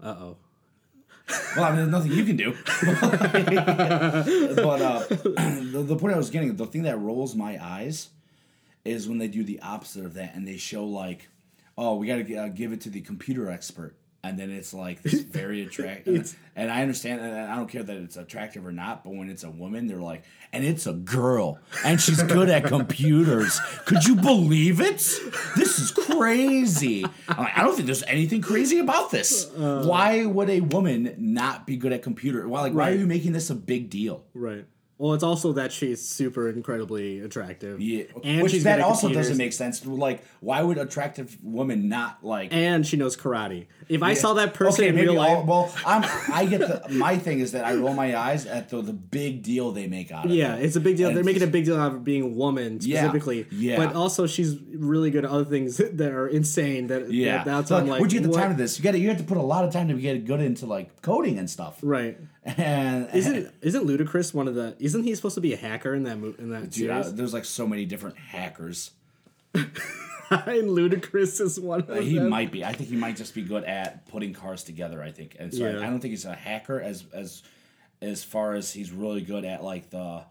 [0.00, 0.36] Uh oh.
[1.56, 2.52] Well, I mean, there's nothing you can do.
[4.62, 8.08] but uh, the, the point I was getting, the thing that rolls my eyes
[8.84, 11.28] is when they do the opposite of that and they show like,
[11.78, 13.94] oh, we got to uh, give it to the computer expert.
[14.24, 17.96] And then it's like this very attractive, and I understand, and I don't care that
[17.96, 19.02] it's attractive or not.
[19.02, 22.64] But when it's a woman, they're like, and it's a girl, and she's good at
[22.64, 23.58] computers.
[23.84, 24.98] Could you believe it?
[25.56, 27.04] This is crazy.
[27.28, 29.50] I'm like, I don't think there's anything crazy about this.
[29.50, 29.84] Uh.
[29.86, 32.46] why would a woman not be good at computer?
[32.46, 34.24] Why, like, why are you making this a big deal?
[34.34, 34.66] Right.
[35.02, 37.80] Well, it's also that she's super incredibly attractive.
[37.80, 39.30] Yeah, And which she's that also computers.
[39.30, 39.84] doesn't make sense.
[39.84, 42.54] Like, why would attractive woman not like?
[42.54, 43.66] And she knows karate.
[43.88, 47.18] If I saw that person okay, in real life, well, I'm, I get the my
[47.18, 50.26] thing is that I roll my eyes at the the big deal they make out
[50.26, 50.60] of yeah, it.
[50.60, 51.08] Yeah, it's a big deal.
[51.08, 53.48] And They're making a big deal out of being a woman specifically.
[53.50, 53.78] yeah.
[53.84, 56.86] But also, she's really good at other things that are insane.
[56.86, 58.40] That Yeah, that, that's So, I'm like, where'd you get the what?
[58.40, 58.78] time to this?
[58.78, 61.02] You got you have to put a lot of time to get good into like
[61.02, 61.80] coding and stuff.
[61.82, 62.20] Right.
[62.44, 64.74] And Isn't isn't Ludacris one of the?
[64.80, 67.32] Isn't he supposed to be a hacker in that mo- in that dude, I, there's
[67.32, 68.90] like so many different hackers.
[69.54, 69.68] and
[70.30, 72.28] Ludacris is one of Uh, he them.
[72.28, 72.64] might be.
[72.64, 75.02] I think he might just be good at putting cars together.
[75.02, 75.78] I think, and so Yeah.
[75.78, 77.42] I, I don't think he's a hacker as as
[78.00, 80.24] as far as he's really good at like the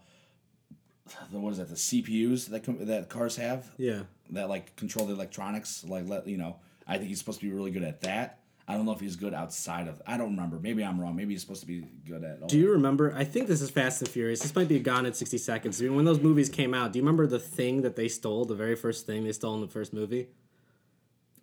[1.30, 4.02] the what is that the CPUs that com- that cars have Yeah.
[4.30, 5.82] that like control the electronics.
[5.84, 8.40] Like let you know, I think he's supposed to be really good at that.
[8.68, 10.00] I don't know if he's good outside of.
[10.06, 10.58] I don't remember.
[10.60, 11.16] Maybe I'm wrong.
[11.16, 12.42] Maybe he's supposed to be good at.
[12.42, 13.12] All Do you remember?
[13.16, 14.40] I think this is Fast and Furious.
[14.40, 15.80] This might be Gone in 60 Seconds.
[15.80, 18.44] I mean, when those movies came out, do you remember the thing that they stole?
[18.44, 20.28] The very first thing they stole in the first movie?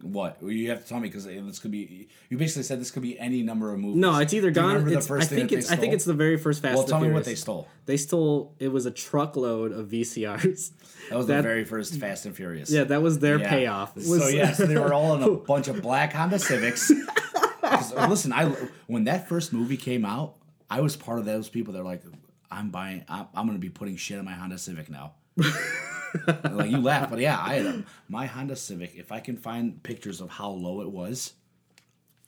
[0.02, 2.08] What Well, you have to tell me because this could be.
[2.30, 3.98] You basically said this could be any number of movies.
[3.98, 4.88] No, it's either Gone.
[4.92, 5.70] It's, I think it's.
[5.70, 7.68] I think it's the very first Fast Well, tell me what they stole.
[7.86, 8.56] They stole.
[8.60, 10.72] It was a truckload of VCRs.
[11.10, 12.72] That was the very first Fast and Furious.
[12.72, 13.50] Yeah, that was their Yeah.
[13.50, 13.96] payoff.
[13.96, 16.92] Was, so yeah, so they were all in a bunch of black Honda Civics.
[18.08, 18.46] Listen, I
[18.88, 20.36] when that first movie came out,
[20.70, 22.04] I was part of those people that are like,
[22.50, 23.04] "I'm buying.
[23.10, 25.14] I'm, I'm going to be putting shit in my Honda Civic now."
[26.52, 28.96] like you laugh, but yeah, I had a, my Honda Civic.
[28.96, 31.34] If I can find pictures of how low it was,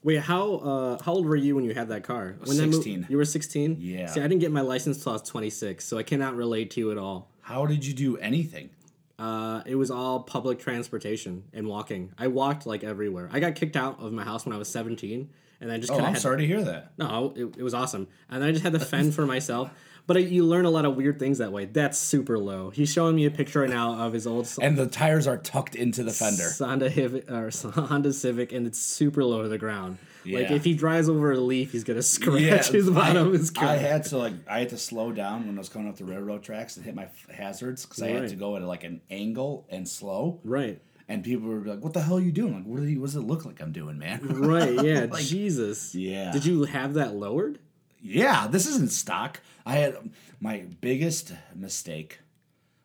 [0.03, 2.35] Wait, how uh, how old were you when you had that car?
[2.45, 3.05] When that mo- 16.
[3.09, 3.77] you were 16?
[3.79, 4.07] Yeah.
[4.07, 6.79] See, I didn't get my license until I was 26, so I cannot relate to
[6.79, 7.29] you at all.
[7.41, 8.71] how did you do anything?
[9.19, 12.11] Uh, it was all public transportation and walking.
[12.17, 13.29] I walked like everywhere.
[13.31, 15.97] I got kicked out of my house when I was 17, and I just Oh,
[15.97, 16.93] kind of I'm had sorry to hear that.
[16.97, 18.07] No, it, it was awesome.
[18.31, 19.69] And I just had to fend for myself.
[20.07, 21.65] But I, you learn a lot of weird things that way.
[21.65, 22.69] That's super low.
[22.69, 25.75] He's showing me a picture right now of his old And the tires are tucked
[25.75, 26.49] into the fender.
[26.59, 27.49] Honda, Hiv- or
[27.81, 29.97] Honda Civic, and it's super low to the ground.
[30.25, 33.49] Like if he drives over a leaf, he's gonna scratch his I- bottom of his
[33.49, 33.69] car.
[33.69, 36.05] I had to like I had to slow down when I was coming up the
[36.05, 39.01] railroad tracks and hit my f- hazards because I had to go at like an
[39.09, 40.39] angle and slow.
[40.43, 42.53] right, And people were like, "What the hell are you doing?
[42.53, 45.07] Like, what, you, what does it look like I'm doing, man?" right, yeah.
[45.09, 45.95] Like, Jesus.
[45.95, 46.31] yeah.
[46.31, 47.57] Did you have that lowered?
[48.03, 49.39] yeah, this isn't stock.
[49.65, 49.97] I had
[50.39, 52.19] my biggest mistake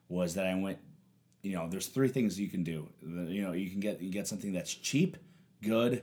[0.08, 0.78] was that I went.
[1.42, 2.88] You know, there's three things you can do.
[3.02, 5.16] You know, you can get you get something that's cheap,
[5.62, 6.02] good,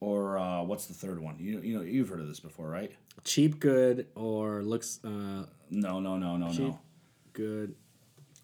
[0.00, 1.36] or uh, what's the third one?
[1.38, 2.92] You you know you've heard of this before, right?
[3.24, 6.78] Cheap, good, or looks uh, No, no, no, no, no.
[7.32, 7.74] good?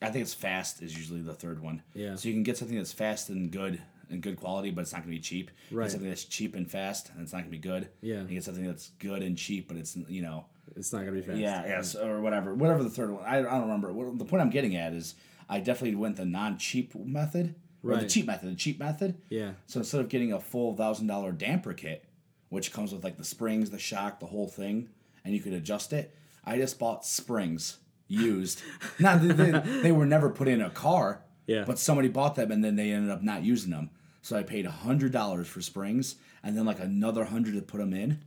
[0.00, 1.82] I think it's fast is usually the third one.
[1.94, 2.16] Yeah.
[2.16, 3.80] So you can get something that's fast and good
[4.10, 5.50] and good quality, but it's not going to be cheap.
[5.70, 5.88] Right.
[5.90, 7.88] Something that's cheap and fast, and it's not going to be good.
[8.00, 8.22] Yeah.
[8.22, 10.46] You get something that's good and cheap, but it's you know.
[10.76, 11.38] It's not gonna be fast.
[11.38, 11.64] Yeah.
[11.66, 11.94] Yes.
[11.94, 12.54] Or whatever.
[12.54, 13.24] Whatever the third one.
[13.24, 13.92] I, I don't remember.
[13.92, 15.14] What, the point I'm getting at is
[15.48, 17.54] I definitely went the non-cheap method
[17.84, 18.50] or the cheap method.
[18.52, 19.16] The cheap method.
[19.28, 19.52] Yeah.
[19.66, 22.04] So instead of getting a full thousand dollar damper kit,
[22.48, 24.88] which comes with like the springs, the shock, the whole thing,
[25.24, 28.62] and you could adjust it, I just bought springs used.
[28.98, 29.50] now they, they,
[29.82, 31.64] they were never put in a car, Yeah.
[31.66, 33.90] but somebody bought them and then they ended up not using them.
[34.22, 37.92] So I paid hundred dollars for springs and then like another hundred to put them
[37.92, 38.20] in,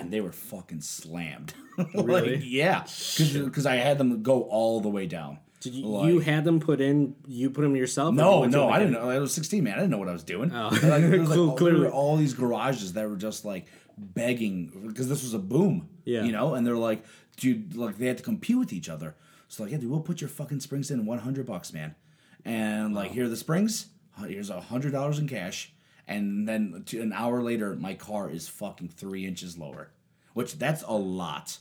[0.00, 1.54] and they were fucking slammed.
[1.94, 2.36] Really?
[2.36, 2.84] like, yeah,
[3.16, 5.38] because I had them go all the way down.
[5.60, 7.14] Did you, Like- you had them put in?
[7.26, 8.14] You put them yourself?
[8.14, 9.08] no, no, I didn't know.
[9.08, 9.74] I was 16, man.
[9.74, 10.52] I didn't know what I was doing.
[10.54, 10.68] Oh.
[10.82, 14.88] Like, there was like, all, there were all these garages that were just like begging
[14.88, 15.88] because this was a boom.
[16.04, 16.24] Yeah.
[16.24, 17.04] You know, and they're like,
[17.36, 19.14] dude, like they had to compete with each other.
[19.48, 21.94] So like, yeah, dude, we'll put your fucking springs in 100 bucks, man.
[22.44, 23.86] And like, here are the springs.
[24.18, 25.72] Uh, here's a hundred dollars in cash.
[26.06, 29.90] And then an hour later, my car is fucking three inches lower,
[30.34, 31.58] which that's a lot.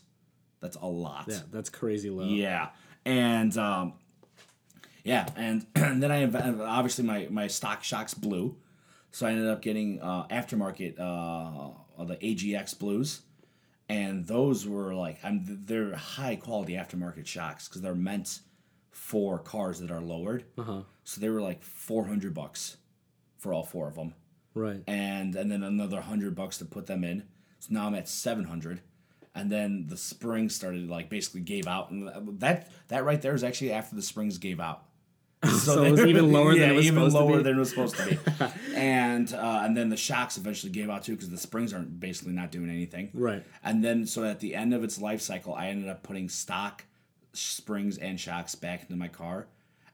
[0.60, 1.26] That's a lot.
[1.28, 2.26] Yeah, that's crazy low.
[2.26, 2.70] Yeah,
[3.06, 3.94] and um,
[5.04, 8.58] yeah, and, and then I obviously my my stock shocks blew,
[9.12, 13.22] so I ended up getting uh, aftermarket uh, the AGX blues,
[13.88, 18.40] and those were like I'm they're high quality aftermarket shocks because they're meant
[18.92, 20.44] for cars that are lowered.
[20.58, 20.82] Uh-huh.
[21.06, 22.78] So they were like four hundred bucks
[23.38, 24.14] for all four of them,
[24.54, 24.84] Right.
[24.88, 27.24] and and then another hundred bucks to put them in.
[27.60, 28.82] So now I'm at seven hundred,
[29.36, 33.44] and then the springs started like basically gave out, and that that right there is
[33.44, 34.84] actually after the springs gave out.
[35.60, 37.44] So it was even lower than it was even supposed to lower be?
[37.44, 38.20] than it was supposed to be.
[38.76, 42.34] and uh, and then the shocks eventually gave out too because the springs aren't basically
[42.34, 43.10] not doing anything.
[43.14, 43.44] Right.
[43.64, 46.84] And then so at the end of its life cycle, I ended up putting stock
[47.34, 49.48] springs and shocks back into my car.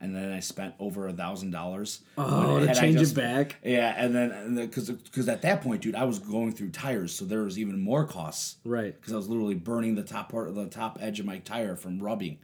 [0.05, 2.01] And then I spent over a thousand dollars.
[2.17, 3.55] Oh, to change it back?
[3.63, 7.25] Yeah, and then because because at that point, dude, I was going through tires, so
[7.25, 8.93] there was even more costs Right.
[8.95, 11.75] because I was literally burning the top part of the top edge of my tire
[11.75, 12.37] from rubbing,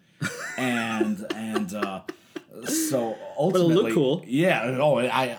[0.58, 2.02] and and uh,
[2.66, 4.24] so ultimately, looked cool.
[4.26, 4.78] Yeah.
[4.82, 5.38] Oh, I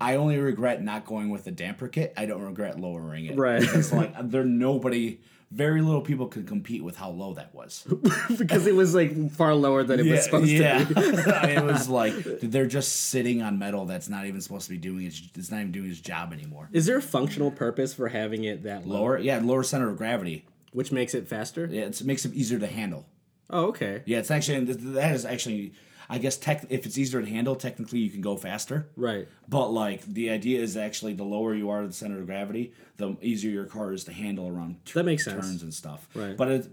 [0.00, 2.14] I only regret not going with the damper kit.
[2.16, 3.36] I don't regret lowering it.
[3.36, 3.62] Right.
[3.62, 7.84] It's like there nobody, very little people could compete with how low that was.
[8.38, 10.84] because it was like far lower than it was supposed yeah.
[10.84, 11.00] to be.
[11.00, 15.06] it was like they're just sitting on metal that's not even supposed to be doing
[15.06, 15.20] its.
[15.34, 16.68] It's not even doing its job anymore.
[16.72, 19.96] Is there a functional purpose for having it that low, Lower, yeah, lower center of
[19.96, 20.44] gravity.
[20.72, 21.66] which makes it faster?
[21.70, 23.06] Yeah, it's, it makes it easier to handle.
[23.48, 24.02] Oh, okay.
[24.06, 25.72] Yeah, it's actually that is actually.
[26.12, 28.88] I guess tech, if it's easier to handle, technically you can go faster.
[28.96, 29.28] Right.
[29.48, 32.72] But like the idea is actually the lower you are to the center of gravity,
[32.96, 35.40] the easier your car is to handle around t- That makes sense.
[35.46, 36.08] turns and stuff.
[36.14, 36.36] Right.
[36.36, 36.66] But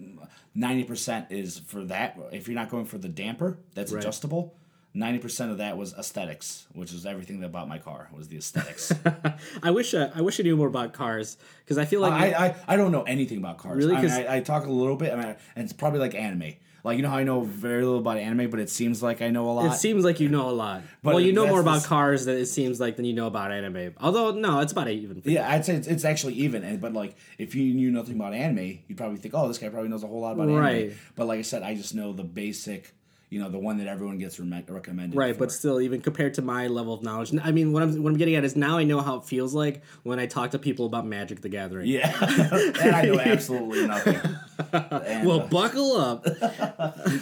[0.56, 2.18] ninety percent is for that.
[2.32, 4.04] If you're not going for the damper, that's Right.
[4.04, 4.56] adjustable.
[4.96, 8.38] Ninety percent of that was aesthetics, which is everything that about my car was the
[8.38, 8.92] aesthetics.
[9.62, 12.48] I wish uh, I wish I knew more about cars because I feel like I,
[12.48, 13.78] I I don't know anything about cars.
[13.78, 13.96] Really?
[13.96, 16.54] I, mean, I, I talk a little bit, I and it's probably like anime.
[16.88, 19.30] Like you know how I know very little about anime, but it seems like I
[19.30, 19.66] know a lot.
[19.74, 20.82] it seems like you know a lot.
[21.04, 23.52] But well, you know more about cars than it seems like than you know about
[23.52, 23.94] anime.
[24.00, 25.22] Although no, it's about even.
[25.26, 26.64] Yeah, I'd say it's, it's actually even.
[26.64, 29.70] And but like, if you knew nothing about anime, you'd probably think, "Oh, this guy
[29.70, 30.86] probably knows a whole lot about Right.
[30.86, 32.94] anime." But like I said, I just know the basic,
[33.30, 35.17] you know, the one that everyone gets re- recommended.
[35.17, 35.39] Right, for.
[35.39, 38.17] but still, even compared to my level of knowledge, I mean, what I'm what I'm
[38.17, 40.86] getting at is now I know how it feels like when I talk to people
[40.86, 41.88] about Magic the Gathering.
[41.88, 44.19] yeah, and I know absolutely nothing.
[44.73, 46.23] And, Well, uh, buckle up.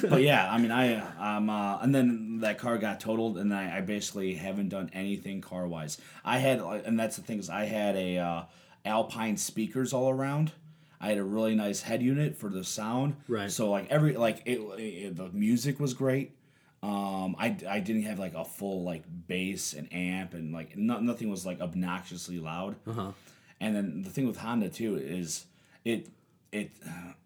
[0.01, 3.77] but yeah, I mean, I um, uh, and then that car got totaled, and I,
[3.77, 5.97] I basically haven't done anything car wise.
[6.23, 8.43] I had, and that's the thing is, I had a uh,
[8.85, 10.53] Alpine speakers all around.
[10.99, 13.15] I had a really nice head unit for the sound.
[13.27, 13.51] Right.
[13.51, 16.35] So like every like it, it the music was great.
[16.83, 20.99] Um, I, I didn't have like a full like bass and amp and like no,
[20.99, 22.75] nothing was like obnoxiously loud.
[22.87, 23.11] Uh-huh.
[23.59, 25.45] And then the thing with Honda too is
[25.83, 26.09] it
[26.51, 26.71] it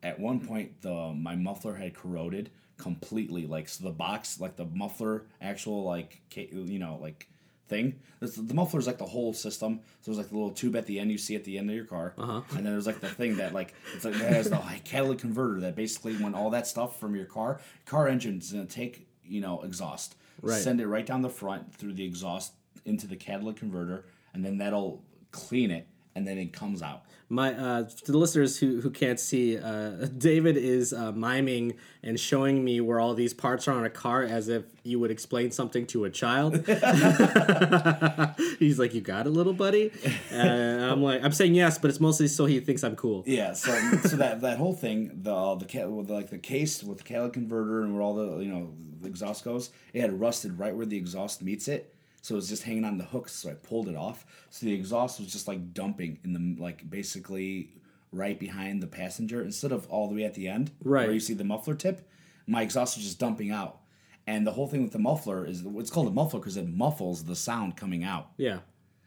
[0.02, 4.66] at one point the my muffler had corroded completely like so the box like the
[4.66, 7.28] muffler actual like you know like
[7.70, 8.00] thing.
[8.20, 9.80] This, the muffler is like the whole system.
[10.02, 11.76] So there's like the little tube at the end you see at the end of
[11.76, 12.14] your car.
[12.18, 12.42] Uh-huh.
[12.50, 15.62] and then there's like the thing that like it's like it has the catalytic converter
[15.62, 19.08] that basically when all that stuff from your car car engine is going to take
[19.24, 20.16] you know exhaust.
[20.42, 20.62] Right.
[20.62, 22.54] send it right down the front through the exhaust
[22.86, 25.86] into the catalytic converter and then that'll clean it
[26.20, 30.08] and then it comes out My uh, to the listeners who who can't see, uh,
[30.18, 34.24] David is uh, miming and showing me where all these parts are on a car
[34.24, 36.56] as if you would explain something to a child.
[38.60, 39.92] He's like, "You got it, little buddy,"
[40.32, 43.54] and I'm like, "I'm saying yes, but it's mostly so he thinks I'm cool." Yeah,
[43.54, 43.72] so
[44.12, 45.86] so that that whole thing, the the
[46.20, 49.46] like the case with the catalytic converter and where all the you know the exhaust
[49.46, 51.94] goes, it had rusted right where the exhaust meets it.
[52.22, 53.34] So it was just hanging on the hooks.
[53.34, 54.26] So I pulled it off.
[54.50, 57.72] So the exhaust was just like dumping in the like basically
[58.12, 61.06] right behind the passenger instead of all the way at the end, Right.
[61.06, 62.08] where you see the muffler tip.
[62.48, 63.80] My exhaust was just dumping out.
[64.28, 67.24] And the whole thing with the muffler is it's called a muffler because it muffles
[67.24, 68.32] the sound coming out.
[68.38, 68.60] Yeah,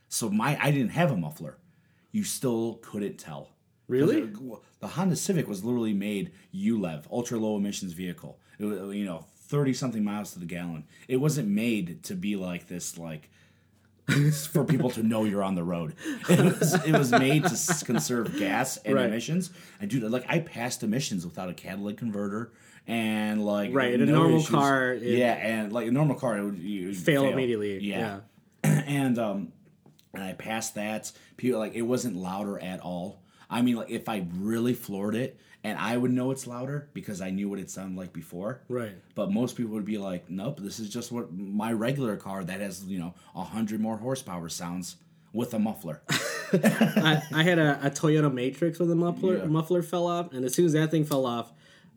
[0.08, 1.58] So my I didn't have a muffler.
[2.12, 3.50] You still couldn't tell.
[3.88, 4.30] Really?
[4.80, 8.38] The Honda Civic was literally made ULEV, ultra low emissions vehicle.
[8.58, 10.84] It was, you know, thirty something miles to the gallon.
[11.08, 13.28] It wasn't made to be like this, like
[14.50, 15.94] for people to know you're on the road.
[16.28, 19.06] It was, it was made to conserve gas and Right.
[19.06, 19.50] emissions.
[19.80, 22.50] And dude, like I passed emissions without a catalytic converter.
[22.86, 26.44] And like Right, in a normal car, it- yeah, and like a normal car, it
[26.44, 27.78] would, you would fail, immediately.
[27.80, 28.20] yeah,
[28.64, 28.82] yeah.
[28.86, 29.52] and um
[30.14, 31.12] and I passed that.
[31.36, 33.22] People like it wasn't louder at all.
[33.48, 37.20] I mean, like if I really floored it, and I would know it's louder because
[37.20, 38.60] I knew what it sounded like before.
[38.68, 38.94] Right.
[39.14, 42.60] But most people would be like, "Nope, this is just what my regular car that
[42.60, 44.96] has you know a hundred more horsepower sounds
[45.32, 46.02] with a muffler."
[46.52, 49.44] I, I had a, a Toyota Matrix where the muffler Yeah.
[49.44, 51.52] muffler fell off, and as soon as that thing fell off,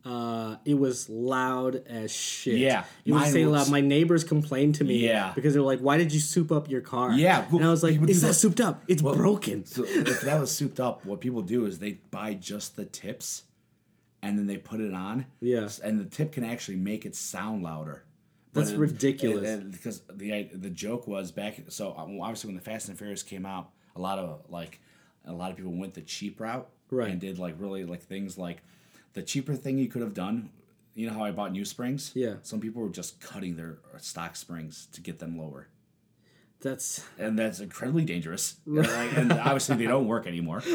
[0.06, 2.60] uh, it was loud as shit.
[2.60, 3.70] Yeah, it was saying loud.
[3.72, 4.98] My neighbors complained to me.
[5.00, 5.32] Yeah.
[5.34, 7.82] because they were like, "Why did you soup up your car?" Yeah, and I was
[7.82, 8.34] like, people do "It's not that.
[8.36, 8.84] souped up.
[8.88, 12.76] It's broken." so if that was souped up, what people do is they buy just
[12.76, 13.44] the tips,
[14.26, 15.26] and then they put it on.
[15.40, 15.70] Yeah.
[15.84, 18.04] and the tip can actually make it sound louder.
[18.54, 19.44] That's it- ridiculous.
[19.50, 21.60] it- it- because the the joke was back.
[21.70, 24.80] So um, obviously, when the Fast and Furious came out, a lot of like
[25.26, 27.10] a lot of people went the cheap route Right.
[27.12, 28.60] and did like really like things like
[29.14, 30.50] the cheaper thing you could have done.
[30.94, 32.12] You know how I bought new springs?
[32.16, 32.36] Yeah.
[32.44, 35.68] Some people were just cutting their stock springs to get them lower.
[36.66, 38.56] That's And that's incredibly dangerous.
[38.68, 38.86] And,
[39.18, 40.62] and obviously, they don't work anymore.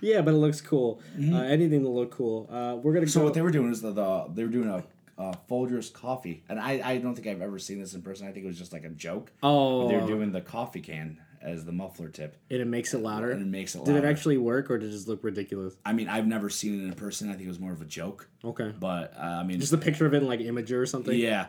[0.00, 1.00] yeah, but it looks cool.
[1.20, 2.48] Uh, anything to look cool.
[2.50, 3.10] Uh, we're gonna Mm-hmm.
[3.10, 3.24] So go.
[3.24, 4.84] what they were doing is the, the they were doing a,
[5.22, 8.26] a Folgers coffee, and I, I don't think I've ever seen this in person.
[8.28, 9.32] I think it was just like a joke.
[9.42, 13.30] oh, they're doing the coffee can as the muffler tip, and it makes it louder.
[13.30, 13.78] and it makes it.
[13.78, 13.92] Louder.
[13.92, 14.08] Did Louder.
[14.08, 15.74] it actually work, or did it just look ridiculous?
[15.84, 17.28] I mean, I've never seen it in person.
[17.28, 19.78] I think it was more of a joke, Okay, but uh, I mean, just a
[19.78, 21.14] picture of it in like Imgur or something.
[21.18, 21.46] yeah,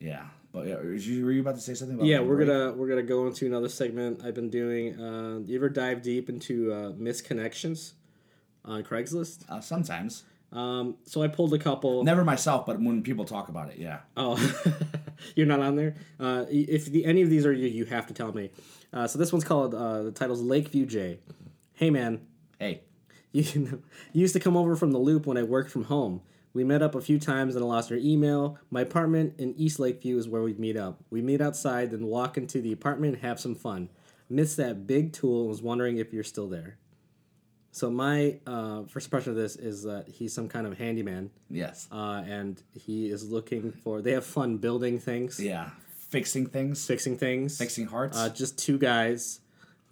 [0.00, 0.24] yeah.
[0.54, 0.92] But yeah, were
[1.32, 1.96] you about to say something?
[1.96, 2.46] about Yeah, we're break?
[2.48, 4.98] gonna we're gonna go into another segment I've been doing.
[4.98, 7.94] Uh, you ever dive deep into uh, misconnections
[8.64, 9.50] on Craigslist?
[9.50, 10.22] uh, sometimes.
[10.52, 12.04] Um, so I pulled a couple.
[12.04, 13.98] Never myself, but when people talk about it, yeah.
[14.16, 14.36] Oh,
[15.34, 15.96] you're not on there.
[16.20, 18.50] Uh, if the, any of these are you, you have to tell me.
[18.92, 21.18] Uh, so this one's called uh, the title's Lakeview J.
[21.72, 22.20] Hey man,
[22.60, 22.82] Hey,
[23.32, 23.82] you, you
[24.12, 26.20] used to come over from the loop when I worked from home.
[26.54, 28.58] We met up a few times and I lost her email.
[28.70, 31.02] My apartment in East Lakeview is where we'd meet up.
[31.10, 33.90] We meet outside, then walk into the apartment and have some fun.
[34.30, 36.78] Missed that big tool and was wondering if you're still there.
[37.72, 41.88] So my uh, first impression of this is that he's some kind of handyman, yes,
[41.90, 44.00] uh, and he is looking for.
[44.00, 45.70] They have fun building things, yeah.
[46.08, 49.40] Fixing things, fixing things, fixing hearts, Uh, just two guys,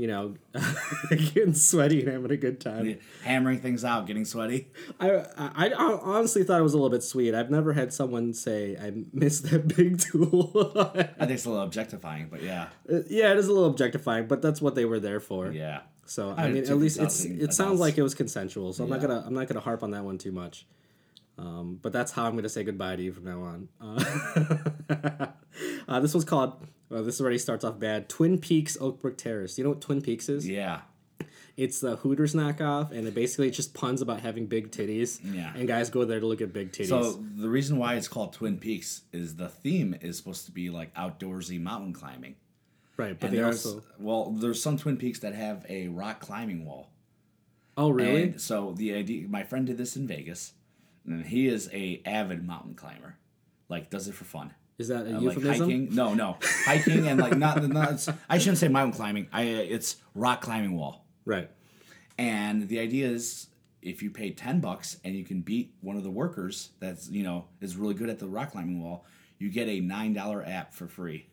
[0.03, 0.35] you know,
[1.11, 2.99] getting sweaty and having a good time.
[3.23, 4.67] hammering things out, getting sweaty.
[4.99, 7.37] I, I, I honestly thought it was a little bit sweet.
[7.37, 10.51] I've never had someone say I missed that big tool.
[10.91, 14.43] I think it's a little objectifying, but yeah, yeah, it is a little objectifying, but
[14.43, 15.53] that's what they were there for.
[15.53, 15.83] yeah.
[16.05, 18.73] So I I mean, at least it's it sounds like it was consensual.
[18.73, 20.67] So I'm not gonna I'm not gonna harp on that one too much.
[21.39, 23.69] Um, but that's how I'm gonna say goodbye to you from now on.
[23.81, 25.27] Uh,
[25.89, 26.67] uh, this one's called.
[26.93, 28.09] Well, this already starts off bad.
[28.11, 29.57] Twin Peaks Oakbrook Terrace.
[29.57, 30.47] You know what Twin Peaks is?
[30.47, 30.83] Yeah,
[31.57, 35.19] It's the Hooters knockoff, and it basically just puns about having big titties.
[35.25, 35.53] Yeah.
[35.55, 36.89] And guys go there to look at big titties.
[36.89, 40.69] So the reason why it's called Twin Peaks is the theme is supposed to be
[40.69, 42.37] like outdoorsy mountain climbing.
[42.99, 43.83] right, but And they there's also.
[43.99, 46.91] well, there's some Twin Peaks that have a rock climbing wall.
[47.77, 48.23] Oh really?
[48.25, 50.53] And so the idea, my friend did this in Vegas,
[51.07, 53.17] and he is a avid mountain climber.
[53.71, 54.53] Like does it for fun.
[54.79, 55.69] Is that a Uh, like euphemism?
[55.69, 55.95] hiking?
[55.95, 57.63] No, no, hiking and like not.
[57.69, 59.29] not I shouldn't say mountain climbing.
[59.33, 61.07] I it's rock climbing wall.
[61.25, 61.51] Right.
[62.19, 63.49] And the idea is
[63.81, 67.23] if you pay 10 bucks and you can beat one of the workers that's, you
[67.23, 69.05] know, is really good at the rock climbing wall,
[69.39, 71.27] you get a $9 app for free.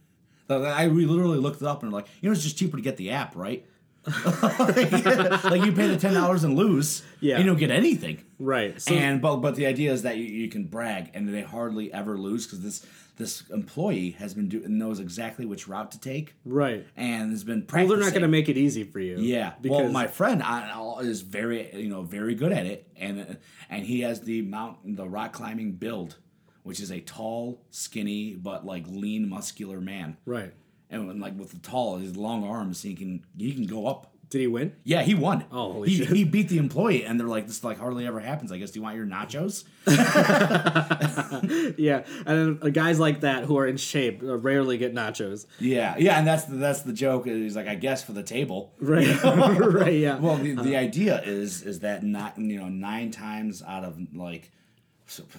[0.49, 2.97] I we literally looked it up and like, you know, it's just cheaper to get
[2.97, 3.65] the app, right?
[4.05, 7.35] like you pay the ten dollars and lose, Yeah.
[7.35, 8.23] and you don't get anything.
[8.39, 8.81] Right.
[8.81, 11.91] So and but but the idea is that you, you can brag, and they hardly
[11.93, 12.85] ever lose because this
[13.17, 16.87] this employee has been do knows exactly which route to take, right.
[16.95, 19.17] and has been Well, they're not going to make it easy for you.
[19.19, 22.87] Yeah, Because well, my friend I, I- is very you know very good at it,
[22.97, 23.37] and
[23.69, 26.15] and he has the mountain the rock climbing build,
[26.63, 30.53] which is a tall, skinny but like lean, muscular man, right.
[30.89, 34.13] And when, like with the tall, his long arms, he can he can go up.
[34.29, 34.75] Did he win?
[34.83, 35.45] Yeah, he won.
[35.51, 36.07] Oh, holy he, shit.
[36.09, 38.69] he beat the employee, and they're like, "This like hardly ever happens." I guess.
[38.69, 39.63] Do you want your nachos?
[41.77, 42.03] Yeah.
[42.25, 45.45] And uh, guys like that who are in shape uh, rarely get nachos.
[45.59, 47.25] Yeah, yeah, and that's the, that's the joke.
[47.25, 49.23] He's like, "I guess for the table." Right.
[49.23, 49.93] right.
[49.93, 50.17] Yeah.
[50.19, 54.51] Well, the, the idea is is that not you know nine times out of like,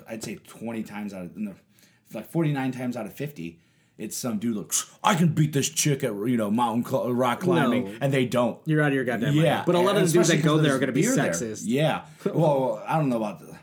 [0.09, 1.61] I'd say twenty times out of
[2.13, 3.61] like forty nine times out of fifty,
[4.01, 4.73] it's some dude like
[5.05, 7.93] I can beat this chick at you know mountain cl- rock climbing, No.
[8.01, 8.59] and they don't.
[8.65, 9.67] You're out of your goddamn yeah, mind.
[9.67, 11.31] But a lot of the dudes that go there are going to be beer there.
[11.33, 11.63] sexist.
[11.67, 12.03] Yeah.
[12.25, 13.41] Well, I don't know about.
[13.41, 13.57] The,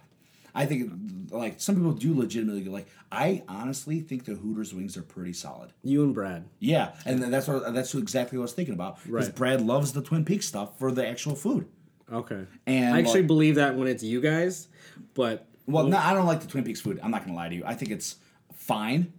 [0.55, 0.91] I think
[1.31, 2.87] like some people do legitimately go like.
[3.09, 5.71] I honestly think the Hooters wings are pretty solid.
[5.81, 6.43] You and Brad.
[6.59, 9.01] Yeah, and that's what that's exactly what I was thinking about.
[9.03, 9.35] Because Right.
[9.35, 11.67] Brad loves the Twin Peaks stuff for the actual food.
[12.11, 12.45] Okay.
[12.65, 14.67] And, I actually like- believe that when it's you guys,
[15.13, 16.99] but Well, no, I don't like the Twin Peaks food.
[17.03, 17.63] I'm not gonna lie to you.
[17.65, 18.15] I think it's
[18.53, 19.11] fine,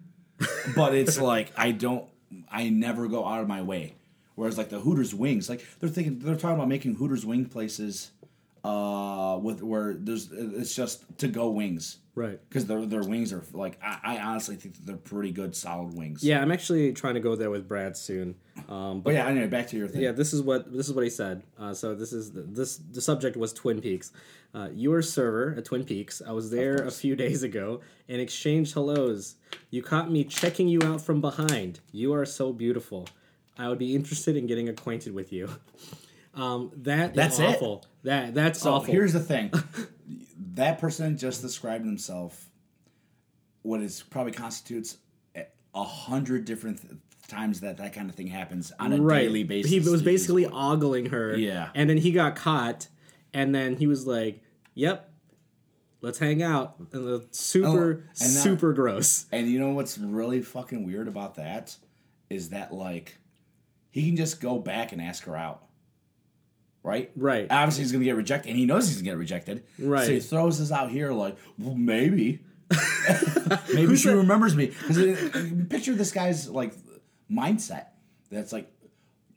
[0.74, 2.05] but it's like I don't.
[2.51, 3.95] I never go out of my way.
[4.34, 8.11] Whereas like the Hooters wings, like they're thinking they're talking about making Hooters wing places,
[8.64, 12.39] uh, with where there's it's just to go wings right.
[12.49, 15.95] because their their wings are like I, I honestly think that they're pretty good solid
[15.95, 16.23] wings.
[16.23, 18.35] Yeah, I'm actually trying to go there with Brad soon.
[18.69, 20.03] Um, But yeah, anyway, back to your thing.
[20.03, 21.43] Yeah, this is what this is what he said.
[21.59, 24.12] Uh, so this is the, this the subject was Twin Peaks.
[24.55, 26.21] Uh, you were a server at Twin Peaks.
[26.27, 29.37] I was there a few days ago and exchanged hellos.
[29.71, 31.81] You caught me checking you out from behind.
[31.93, 33.07] You are so beautiful.
[33.59, 35.49] I would be interested in getting acquainted with you.
[36.35, 37.47] Um, that is That's it?
[37.47, 37.85] awful.
[38.05, 38.93] That that's Oh, awful.
[38.95, 39.51] here's the thing.
[40.55, 42.51] that person just described himself
[43.62, 44.99] what is probably constitutes
[45.34, 45.46] a-
[45.84, 46.94] hundred different th-
[47.28, 49.22] times that that kind of thing happens on a right.
[49.22, 49.70] daily basis.
[49.70, 51.36] He was basically ogling her.
[51.36, 51.68] Yeah.
[51.74, 52.88] And then he got caught,
[53.34, 54.42] and then he was like,
[54.74, 55.09] "Yep,
[56.01, 59.26] let's hang out." And the super, Oh, and that- super gross.
[59.30, 61.76] And you know what's really fucking weird about that
[62.30, 63.18] is that like
[63.90, 65.64] he can just go back and ask her out.
[66.89, 67.11] Right?
[67.16, 67.47] Right.
[67.51, 69.64] Obviously he's gonna get rejected and he knows he's gonna get rejected.
[69.78, 70.07] Right.
[70.07, 72.41] So he throws this out here like, well, maybe.
[73.74, 74.66] maybe she remembers me.
[74.86, 74.99] Because
[75.68, 76.72] picture this guy's like
[77.30, 77.86] mindset.
[78.30, 78.70] That's like,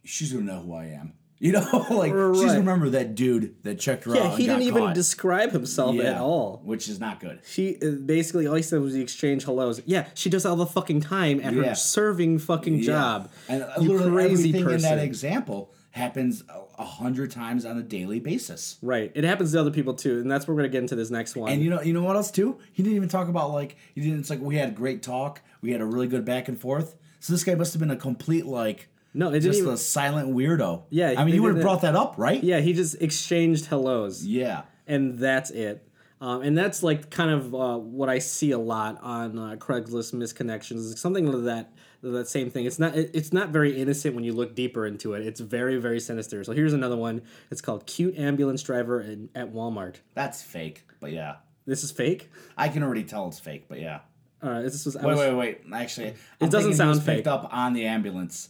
[0.03, 1.13] she's gonna know who I am.
[1.43, 2.57] You know, like she's Right.
[2.57, 4.15] remember that dude that checked her out.
[4.17, 4.93] Yeah, he didn't even caught.
[4.93, 6.61] describe himself at all.
[6.63, 7.39] Which is not good.
[7.47, 9.81] She uh, basically all he said was he exchanged hellos.
[9.87, 11.69] Yeah, she does all the fucking time at Yeah.
[11.69, 13.31] her serving fucking job.
[13.49, 14.75] And uh, you crazy person.
[14.75, 18.77] in that example happens a- hundred times on a daily basis.
[18.81, 19.11] right.
[19.13, 21.35] It happens to other people too, and that's where we're gonna get into this next
[21.35, 21.51] one.
[21.51, 22.57] And you know, you know what else too?
[22.71, 24.19] He didn't even talk about like he didn't.
[24.21, 25.41] It's like we had a great talk.
[25.61, 26.95] We had a really good back and forth.
[27.19, 29.73] So this guy must have been a complete like no, it just even.
[29.73, 30.83] a silent weirdo.
[30.89, 32.41] Yeah, I mean, you would have brought that up, right?
[32.43, 34.25] Yeah, he just exchanged hellos.
[34.25, 34.63] Yeah.
[34.87, 35.85] and that's it.
[36.21, 40.13] Um, and that's like kind of uh, what I see a lot on uh, Craigslist
[40.13, 40.97] misconnections.
[40.97, 42.65] Something of that that same thing.
[42.65, 45.25] It's not it's not very innocent when you look deeper into it.
[45.25, 46.43] It's very very sinister.
[46.43, 47.21] So here's another one.
[47.51, 50.83] It's called "Cute Ambulance Driver in, at Walmart." That's fake.
[50.99, 51.35] But yeah,
[51.65, 52.29] This is fake.
[52.57, 53.65] I can already tell it's fake.
[53.67, 53.99] But yeah.
[54.41, 55.61] Uh, this was, Wait, was wait, wait.
[55.71, 57.27] Actually, it doesn't sound picked fake.
[57.27, 58.49] up on the ambulance,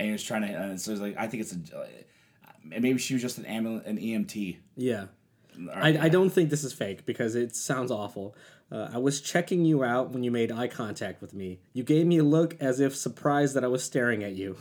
[0.00, 0.52] and he was trying to.
[0.52, 1.78] Uh, so it's like I think it's a.
[1.78, 1.86] Uh,
[2.64, 4.56] maybe she was just an ambulance, an EMT.
[4.76, 5.06] Yeah.
[5.72, 8.36] I, I don't think this is fake because it sounds awful.
[8.70, 11.60] Uh, I was checking you out when you made eye contact with me.
[11.72, 14.58] You gave me a look as if surprised that I was staring at you.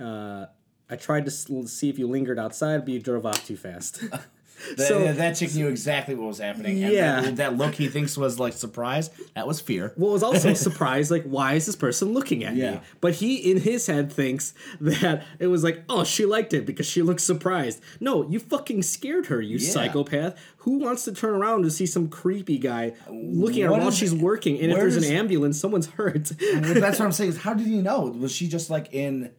[0.00, 0.46] Uh,
[0.88, 4.04] I tried to see if you lingered outside, but you drove off too fast.
[4.76, 6.82] That, So- that chick knew exactly what was happening.
[6.82, 7.20] And Yeah.
[7.20, 9.92] that, that look he thinks was like surprise, that was fear.
[9.96, 11.10] well, I was also surprise.
[11.10, 12.80] like, why is this person looking at me?
[13.00, 16.86] But he, in his head, thinks that it was like, oh, she liked it because
[16.86, 17.80] she looked surprised.
[18.00, 19.70] No, you fucking scared her, you Yeah.
[19.70, 20.34] psychopath.
[20.62, 24.14] Who wants to turn around to see some creepy guy looking at her while she's
[24.14, 24.58] working?
[24.60, 26.24] And if there's an ambulance, someone's hurt.
[26.52, 27.30] That's what I'm saying.
[27.30, 28.02] Is how did he know?
[28.02, 29.30] Was she just like in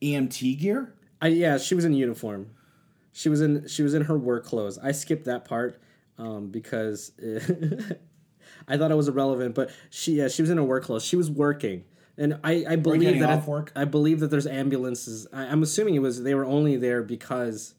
[0.00, 0.94] EMT gear?
[1.20, 2.48] I, yeah, she was in uniform.
[3.12, 4.78] She was in she was in her work clothes.
[4.78, 5.80] I skipped that part
[6.18, 7.12] um, because
[8.68, 9.54] I thought it was irrelevant.
[9.54, 11.04] But she yeah she was in her work clothes.
[11.04, 11.84] She was working,
[12.16, 13.72] and I, I believe that it- work?
[13.76, 15.26] I believe that there's ambulances.
[15.32, 17.74] I, I'm assuming it was they were only there because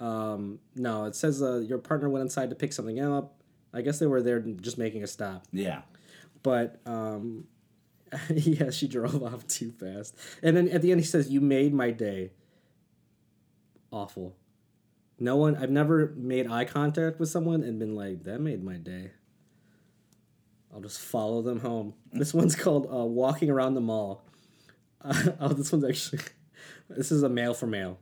[0.00, 3.34] um, no, it says uh, your partner went inside to pick something up.
[3.74, 5.82] I guess they were there just making a stop Yeah.
[6.42, 7.44] but um,
[8.30, 10.16] yeah, she drove off too fast.
[10.42, 12.30] And then at the end, he says, "You made my day."
[13.90, 14.34] Awful.
[15.18, 15.56] No one.
[15.56, 19.12] I've never made eye contact with someone and been like, "That made my day."
[20.72, 21.94] I'll just follow them home.
[22.12, 24.24] This one's called uh, "Walking Around the Mall."
[25.02, 26.22] Uh, oh, this one's actually.
[26.88, 27.98] This is a male for male.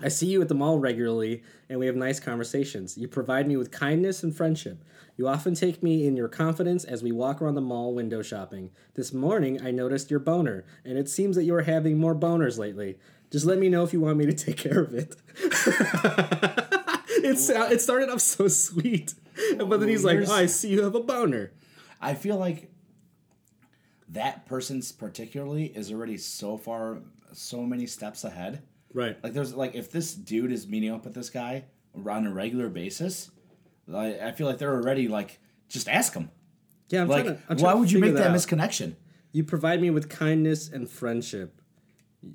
[0.00, 2.96] I see you at the mall regularly, and we have nice conversations.
[2.96, 4.84] You provide me with kindness and friendship.
[5.16, 8.70] You often take me in your confidence as we walk around the mall window shopping.
[8.94, 12.58] This morning, I noticed your boner, and it seems that you are having more boners
[12.58, 13.00] lately.
[13.30, 15.14] Just let me know if you want me to take care of it.
[17.24, 17.38] it,
[17.72, 19.14] it started off so sweet,
[19.58, 21.52] but then he's like, oh, I see you have a boner.
[22.00, 22.70] I feel like
[24.10, 26.98] that person's particularly is already so far,
[27.32, 28.62] so many steps ahead.
[28.94, 29.22] Right.
[29.22, 31.64] Like there's like if this dude is meeting up with this guy
[31.94, 33.30] on a regular basis,
[33.92, 36.30] I, I feel like they're already like just ask him.
[36.88, 37.62] Yeah, I'm Like trying to.
[37.64, 38.36] Why would you make that out.
[38.36, 38.94] misconnection?
[39.32, 41.57] You provide me with kindness and friendship.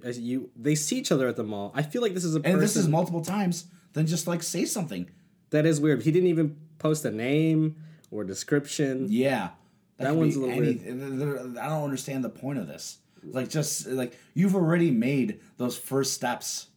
[0.03, 1.71] As you, they see each other at the mall.
[1.75, 3.65] I feel like this is a person And this is multiple times.
[3.93, 5.09] Then just like say something.
[5.51, 6.01] that is weird.
[6.03, 7.75] He didn't even post a name
[8.11, 9.05] or description.
[9.09, 9.49] Yeah,
[9.97, 12.97] That could one's a little any- there- I don't understand the point of this.
[13.23, 16.67] Like just like you've already made those first steps.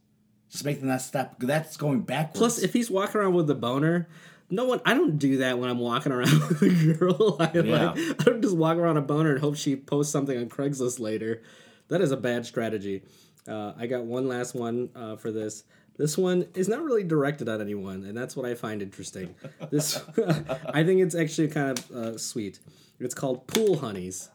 [0.50, 1.36] Just make the next step.
[1.40, 2.38] That's going backwards.
[2.38, 4.08] Plus, if he's walking around with a boner,
[4.48, 4.80] no one.
[4.84, 7.36] I don't do that when I'm walking around with a girl.
[7.40, 7.90] I Yeah.
[7.92, 8.20] like.
[8.20, 11.42] I don't just walk around a boner and hope she posts something on Craigslist later.
[11.88, 13.02] That is a bad strategy.
[13.48, 15.64] Uh, I got one last one uh, for this.
[15.96, 19.34] This one is not really directed at anyone, and that's what I find interesting.
[19.70, 19.96] This,
[20.68, 22.60] I think it's actually kind of uh, sweet.
[23.00, 24.28] It's called Pool Honeys.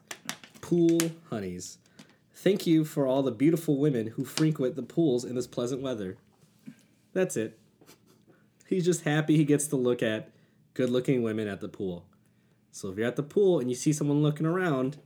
[0.62, 1.00] Pool
[1.30, 1.78] Honeys.
[2.34, 6.18] Thank you for all the beautiful women who frequent the pools in this pleasant weather.
[7.14, 7.60] That's it.
[8.68, 10.32] He's just happy he gets to look at
[10.74, 12.06] good looking women at the pool.
[12.72, 14.98] So if you're at the pool and you see someone looking around,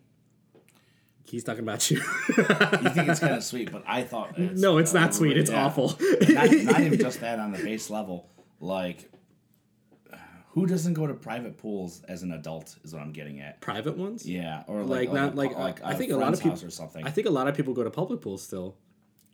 [1.29, 1.97] he's talking about you.
[1.97, 2.43] you
[2.89, 5.37] think it's kind of sweet, but I thought it's, no, it's uh, not sweet.
[5.37, 5.65] It's yeah.
[5.65, 5.95] awful.
[6.29, 8.29] not, not even just that on the base level.
[8.59, 9.11] Like,
[10.51, 12.75] Who doesn't go to private pools as an adult?
[12.83, 13.59] Is what I'm getting at.
[13.61, 14.25] Private ones?
[14.25, 16.69] Yeah, or Like, like, not a- like, like I think a lot of people or
[16.69, 17.05] something.
[17.05, 18.77] I think a lot of people go to public pools still,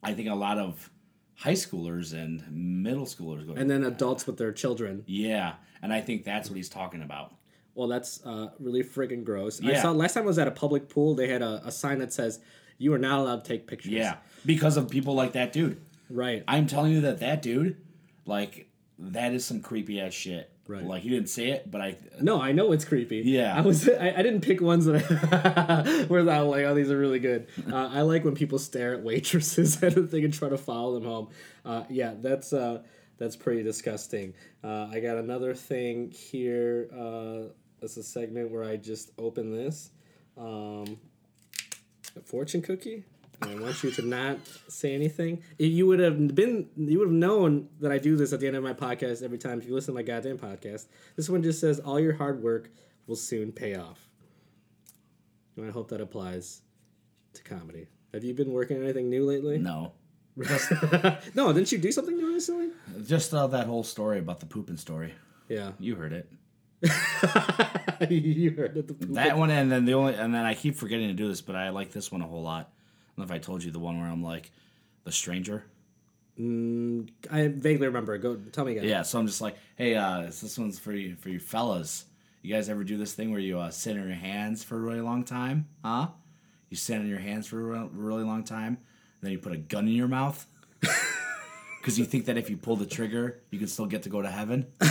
[0.03, 0.89] I think a lot of
[1.35, 3.53] high schoolers and middle schoolers go.
[3.53, 5.03] and then adults with their children.
[5.07, 7.33] yeah, and I think that's what he's talking about.
[7.73, 9.63] Well, that's uh, really friggin' gross.
[9.63, 11.99] I saw last time I was at a public pool, they had a, a sign
[11.99, 12.39] that says
[12.77, 13.91] you are not allowed to take pictures.
[13.91, 15.81] Yeah, because of people like that dude.
[16.09, 16.43] Right.
[16.47, 17.77] I'm telling you that that dude,
[18.25, 18.67] like,
[18.99, 20.51] that is some creepy ass shit.
[20.67, 20.85] Right.
[20.85, 21.97] Like he didn't say it, but I.
[22.21, 23.17] No, I know it's creepy.
[23.25, 23.57] Yeah.
[23.57, 23.89] I was.
[23.89, 25.03] I, I didn't pick ones that
[25.85, 27.47] I, where I'm like, oh, these are really good.
[27.71, 31.05] Uh, I like when people stare at waitresses and they and try to follow them
[31.05, 31.29] home.
[31.63, 32.81] Uh, yeah, that's uh,
[33.17, 34.33] that's pretty disgusting.
[34.63, 36.89] Uh, I got another thing here.
[37.81, 39.89] It's a segment where I just open this.
[40.37, 40.99] Um,
[42.15, 43.05] a fortune cookie.
[43.41, 45.41] And I want you to not say anything.
[45.57, 48.55] You would have been, you would have known that I do this at the end
[48.55, 50.85] of my podcast every time if you listen to my goddamn podcast.
[51.15, 52.69] This one just says, "All your hard work
[53.07, 54.07] will soon pay off."
[55.57, 56.61] And I hope that applies
[57.33, 57.87] to comedy.
[58.13, 59.57] Have you been working on anything new lately?
[59.57, 59.93] No.
[61.33, 62.69] no, didn't you do something new recently?
[63.05, 65.13] Just uh, that whole story about the pooping story.
[65.49, 66.31] Yeah, You heard it.
[68.09, 68.87] you heard it.
[68.87, 71.27] The poop- That one, and then the only, and then I keep forgetting to do
[71.27, 72.71] this, but I like this one a whole lot.
[72.71, 74.51] I don't know if I told you the one where I'm like,
[75.03, 75.63] the stranger.
[76.39, 78.17] I vaguely remember.
[78.17, 78.85] Go tell me again.
[78.85, 82.05] Yeah, so I'm just like, hey, uh, this one's for you, for you fellas.
[82.41, 84.79] You guys ever do this thing where you uh, sit on your hands for a
[84.79, 85.67] really long time?
[85.85, 86.07] Huh?
[86.69, 88.79] You sit on your hands for a really long time,
[89.21, 90.47] then you put a gun in your mouth
[91.81, 94.21] because you think that if you pull the trigger, you can still get to go
[94.21, 94.67] to heaven.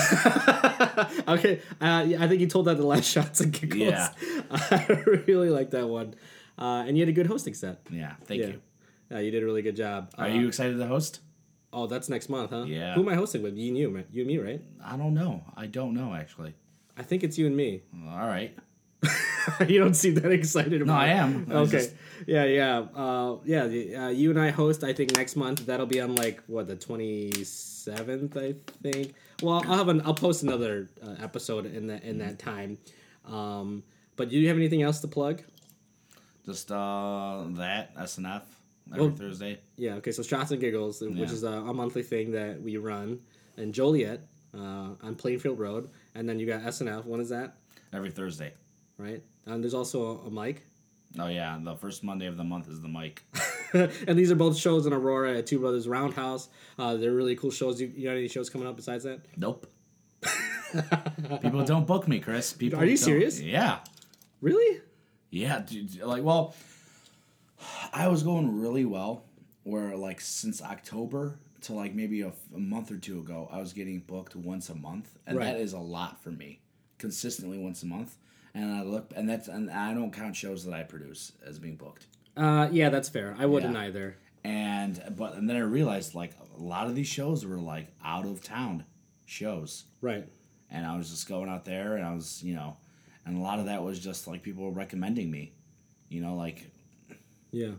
[1.29, 3.81] Okay, uh, I think you told that the last shots and giggles.
[3.81, 4.09] Yeah.
[4.51, 4.87] I
[5.27, 6.15] really like that one,
[6.59, 7.81] uh, and you had a good hosting set.
[7.91, 8.61] Yeah, thank Yeah, you.
[9.11, 10.11] yeah, you did a really good job.
[10.19, 11.21] Are Uh, you excited to host?
[11.73, 12.65] Oh, that's next month, huh?
[12.67, 12.95] Yeah.
[12.95, 13.57] Who am I hosting with?
[13.57, 14.05] You and you?
[14.11, 14.61] You and me, right?
[14.85, 15.45] I don't know.
[15.57, 16.55] I don't know actually.
[16.97, 17.83] I think it's you and me.
[18.09, 18.57] All right.
[19.69, 21.47] you don't seem that excited about No, I am.
[21.51, 21.71] I Okay.
[21.73, 21.95] just-
[22.27, 22.79] Yeah, yeah.
[22.95, 25.67] Uh, yeah, the- uh, you and I host, I think, next month.
[25.67, 29.15] That'll be on, like, what, the 27th, I think?
[29.43, 32.79] Well, I'll have an, I'll post another uh, episode in that, in that time.
[33.25, 33.83] Um,
[34.17, 35.43] but do you have anything else to plug?
[36.45, 38.43] Just uh, that SNF
[38.93, 39.61] every Well- Thursday.
[39.77, 43.21] Yeah, okay, so Shots and Giggles, which is a, a monthly thing that we run
[43.57, 45.89] in Joliet uh, on Plainfield Road.
[46.15, 47.05] And then you got SNF.
[47.07, 47.57] When is that?
[47.93, 48.53] Every Thursday.
[48.99, 49.23] Right?
[49.51, 50.65] And there's also a, mic.
[51.19, 53.25] Oh yeah, the first Monday of the month is the mic.
[53.73, 56.49] and these are both shows in Aurora at Two Brothers Roundhouse.
[56.79, 57.81] Uh, they're really cool shows.
[57.81, 59.21] You, you got any shows coming up besides that?
[59.37, 59.67] Nope.
[61.43, 62.53] People don't book me, Chris.
[62.53, 63.41] People Are you serious?
[63.41, 63.79] Yeah.
[64.41, 64.81] Really?
[65.31, 66.55] Yeah, dude, like well,
[67.93, 69.25] I was going really well.
[69.65, 73.73] Where like since October to like maybe a, a month or two ago, I was
[73.73, 75.53] getting booked once a month, and Right.
[75.53, 76.61] that is a lot for me.
[76.99, 78.17] Consistently once a month,
[78.55, 81.77] and I look, and that's and I don't count shows that I produce as being
[81.77, 82.07] booked.
[82.37, 83.37] Uh, yeah, that's fair.
[83.39, 83.81] I wouldn't Yeah.
[83.83, 84.17] either.
[84.45, 88.25] And but and then I realized like a lot of these shows were like out
[88.27, 88.85] of town
[89.27, 90.27] shows, Right.
[90.71, 92.77] and I was just going out there, and I was you know,
[93.27, 95.53] and a lot of that was just like people recommending me,
[96.09, 96.71] you know, like
[97.51, 97.73] Yeah.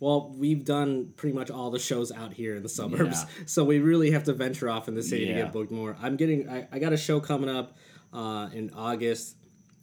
[0.00, 3.42] Well, we've done pretty much all the shows out here in the suburbs, Yeah.
[3.46, 5.96] so we really have to venture off in the city to get booked more.
[6.00, 6.48] I'm getting.
[6.48, 7.76] I, I got a show coming up
[8.12, 9.36] uh, in August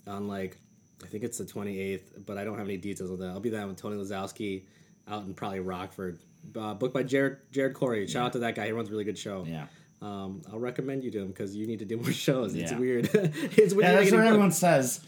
[0.07, 0.57] on like
[1.03, 3.27] I think it's the 28th, but I don't have any details on that.
[3.29, 4.63] I'll be there with Tony Lazowski
[5.07, 6.17] out in probably Rockford.
[6.55, 8.07] Uh, booked by Jared Jared Corey.
[8.07, 8.65] Shout out to that guy.
[8.67, 9.45] He runs a really good show.
[9.47, 9.67] yeah.
[10.01, 12.53] Um, I'll recommend you to him because you need to do more shows.
[12.53, 12.77] It's Yeah.
[12.79, 13.09] weird.
[13.13, 13.89] it's weird.
[13.89, 14.99] Yeah, that's what everyone says.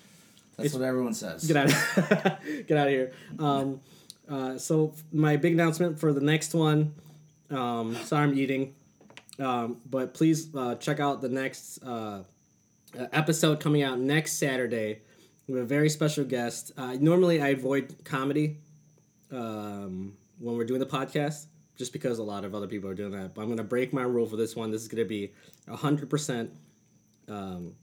[0.57, 1.45] That's what everyone says.
[1.45, 3.11] Get out of get out of here.
[3.37, 3.81] Um,
[4.27, 6.93] uh, so my big announcement for the next one.
[7.51, 8.73] Um, sorry, I'm eating,
[9.39, 12.23] um, but please uh, check out the next uh,
[12.95, 15.01] episode coming out next Saturday.
[15.47, 16.71] with a very special guest.
[16.77, 18.57] Uh, normally, I avoid comedy
[19.31, 21.45] um, when we're doing the podcast,
[21.77, 23.33] just because a lot of other people are doing that.
[23.33, 24.71] But I'm going to break my rule for this one.
[24.71, 25.31] This is going to be
[25.69, 26.51] hundred percent
[27.29, 27.73] um,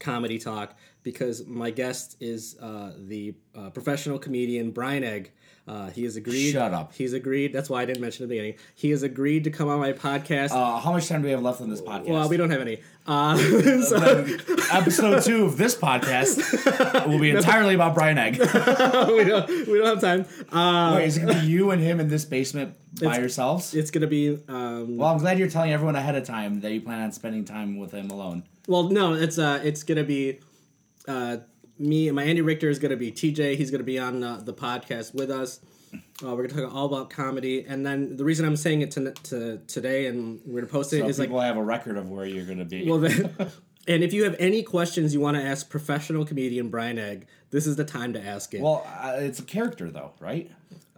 [0.00, 5.32] comedy talk because my guest is uh, the uh, professional comedian Brian Egg.
[5.70, 6.50] Uh, he has agreed.
[6.50, 6.92] Shut up.
[6.94, 7.52] He's agreed.
[7.52, 8.54] That's why I didn't mention at the beginning.
[8.74, 10.50] He has agreed to come on my podcast.
[10.50, 12.06] Uh, how much time do we have left on this podcast?
[12.08, 12.80] well, we don't have any.
[13.06, 13.36] Uh,
[13.82, 14.26] so,
[14.72, 18.38] Episode two of this podcast will be entirely about Brian Egg.
[18.40, 18.46] we
[19.22, 19.48] don't.
[19.68, 20.26] We don't have time.
[20.50, 23.72] Uh, Wait, is it gonna be you and him in this basement by yourselves?
[23.72, 24.40] it's gonna be.
[24.48, 27.44] Um, Well, I'm glad you're telling everyone ahead of time that you plan on spending
[27.44, 28.42] time with him alone.
[28.66, 30.40] Well, no, it's uh, it's gonna be
[31.06, 31.36] uh,
[31.80, 32.08] me.
[32.08, 33.56] And my Andy Richter is gonna be TJ.
[33.56, 35.60] He's gonna be on uh, the podcast with us.
[35.92, 39.12] Uh, we're gonna talk all about comedy, and then the reason I'm saying it to,
[39.12, 42.08] to today and we're gonna post it So is like people have a record of
[42.10, 42.88] where you're gonna be.
[42.88, 43.50] well, the,
[43.88, 47.66] And if you have any questions you want to ask professional comedian Brian Egg, this
[47.66, 48.60] is the time to ask it.
[48.60, 50.50] Well, uh, it's a character though, right?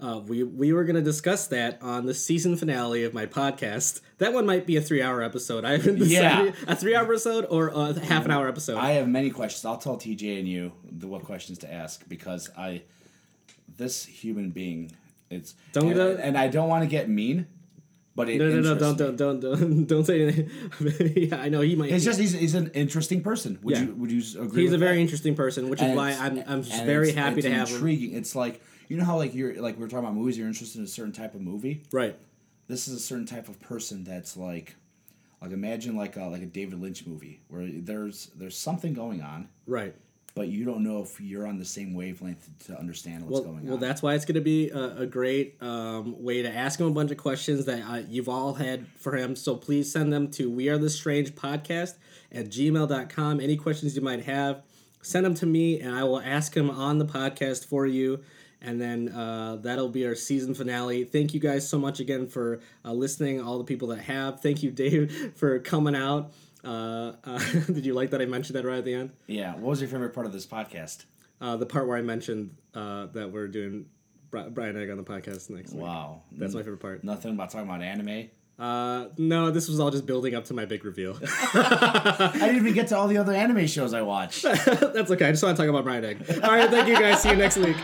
[0.02, 4.00] Uh, we we were going to discuss that on the season finale of my podcast.
[4.18, 5.64] That one might be a three hour episode.
[5.70, 6.72] I haven't decided Yeah.
[6.72, 8.78] a three hour episode or a half an hour episode.
[8.78, 9.64] I have many questions.
[9.64, 12.82] I'll tell TJ and you the what questions to ask because I
[13.76, 14.90] this human being
[15.30, 17.46] it's Don't and, and I don't want to get mean,
[18.14, 20.50] but it no, no, no, don't, don't, don't, don't, don't say anything.
[21.30, 21.90] yeah, I know he might.
[21.92, 23.58] It's just he's, he's an interesting person.
[23.62, 23.82] Would Yeah.
[23.84, 24.62] you would you agree?
[24.64, 25.00] he's a very that?
[25.02, 27.74] interesting person, which is And why I'm I'm very happy it's to have him.
[27.76, 28.14] intriguing.
[28.14, 28.60] It's like
[28.92, 30.36] you know how like you're like we're talking about movies.
[30.36, 31.82] You're interested in a certain type of movie.
[31.90, 32.14] Right.
[32.68, 34.76] This is a certain type of person that's like,
[35.40, 39.48] like imagine like a like a David Lynch movie where there's there's something going on,
[39.66, 39.94] Right.
[40.34, 43.64] but you don't know if you're on the same wavelength to understand what's Well, going
[43.64, 43.66] on.
[43.66, 46.86] well, that's why it's going to be a, a great um, way to ask him
[46.86, 49.34] a bunch of questions that uh, you've all had for him.
[49.36, 51.94] So please send them to we are the strange podcast
[52.30, 53.40] at gmail.com.
[53.40, 54.62] Any questions you might have,
[55.02, 58.20] send them to me and I will ask him on the podcast for you.
[58.64, 61.02] And then uh, that'll be our season finale.
[61.04, 64.40] Thank you guys so much again for uh, listening, all the people that have.
[64.40, 66.32] Thank you, Dave, for coming out.
[66.64, 69.10] Uh, uh, did you like that I mentioned that right at the end?
[69.26, 69.52] yeah.
[69.54, 71.06] What was your favorite part of this podcast?
[71.40, 73.86] Uh, the part where I mentioned uh, that we're doing
[74.30, 75.82] Bri- Brian Egg on the podcast next week.
[75.82, 77.02] Wow, That's my favorite part.
[77.02, 78.30] Nothing about talking about anime.
[78.60, 81.18] Uh, no, this was all just building up to my big reveal.
[81.54, 84.42] I didn't even get to all the other anime shows I watched.
[84.44, 85.26] That's okay.
[85.26, 86.24] I just want to talk about Brian Egg.
[86.44, 87.22] All right, thank you guys.
[87.22, 87.76] See you next week.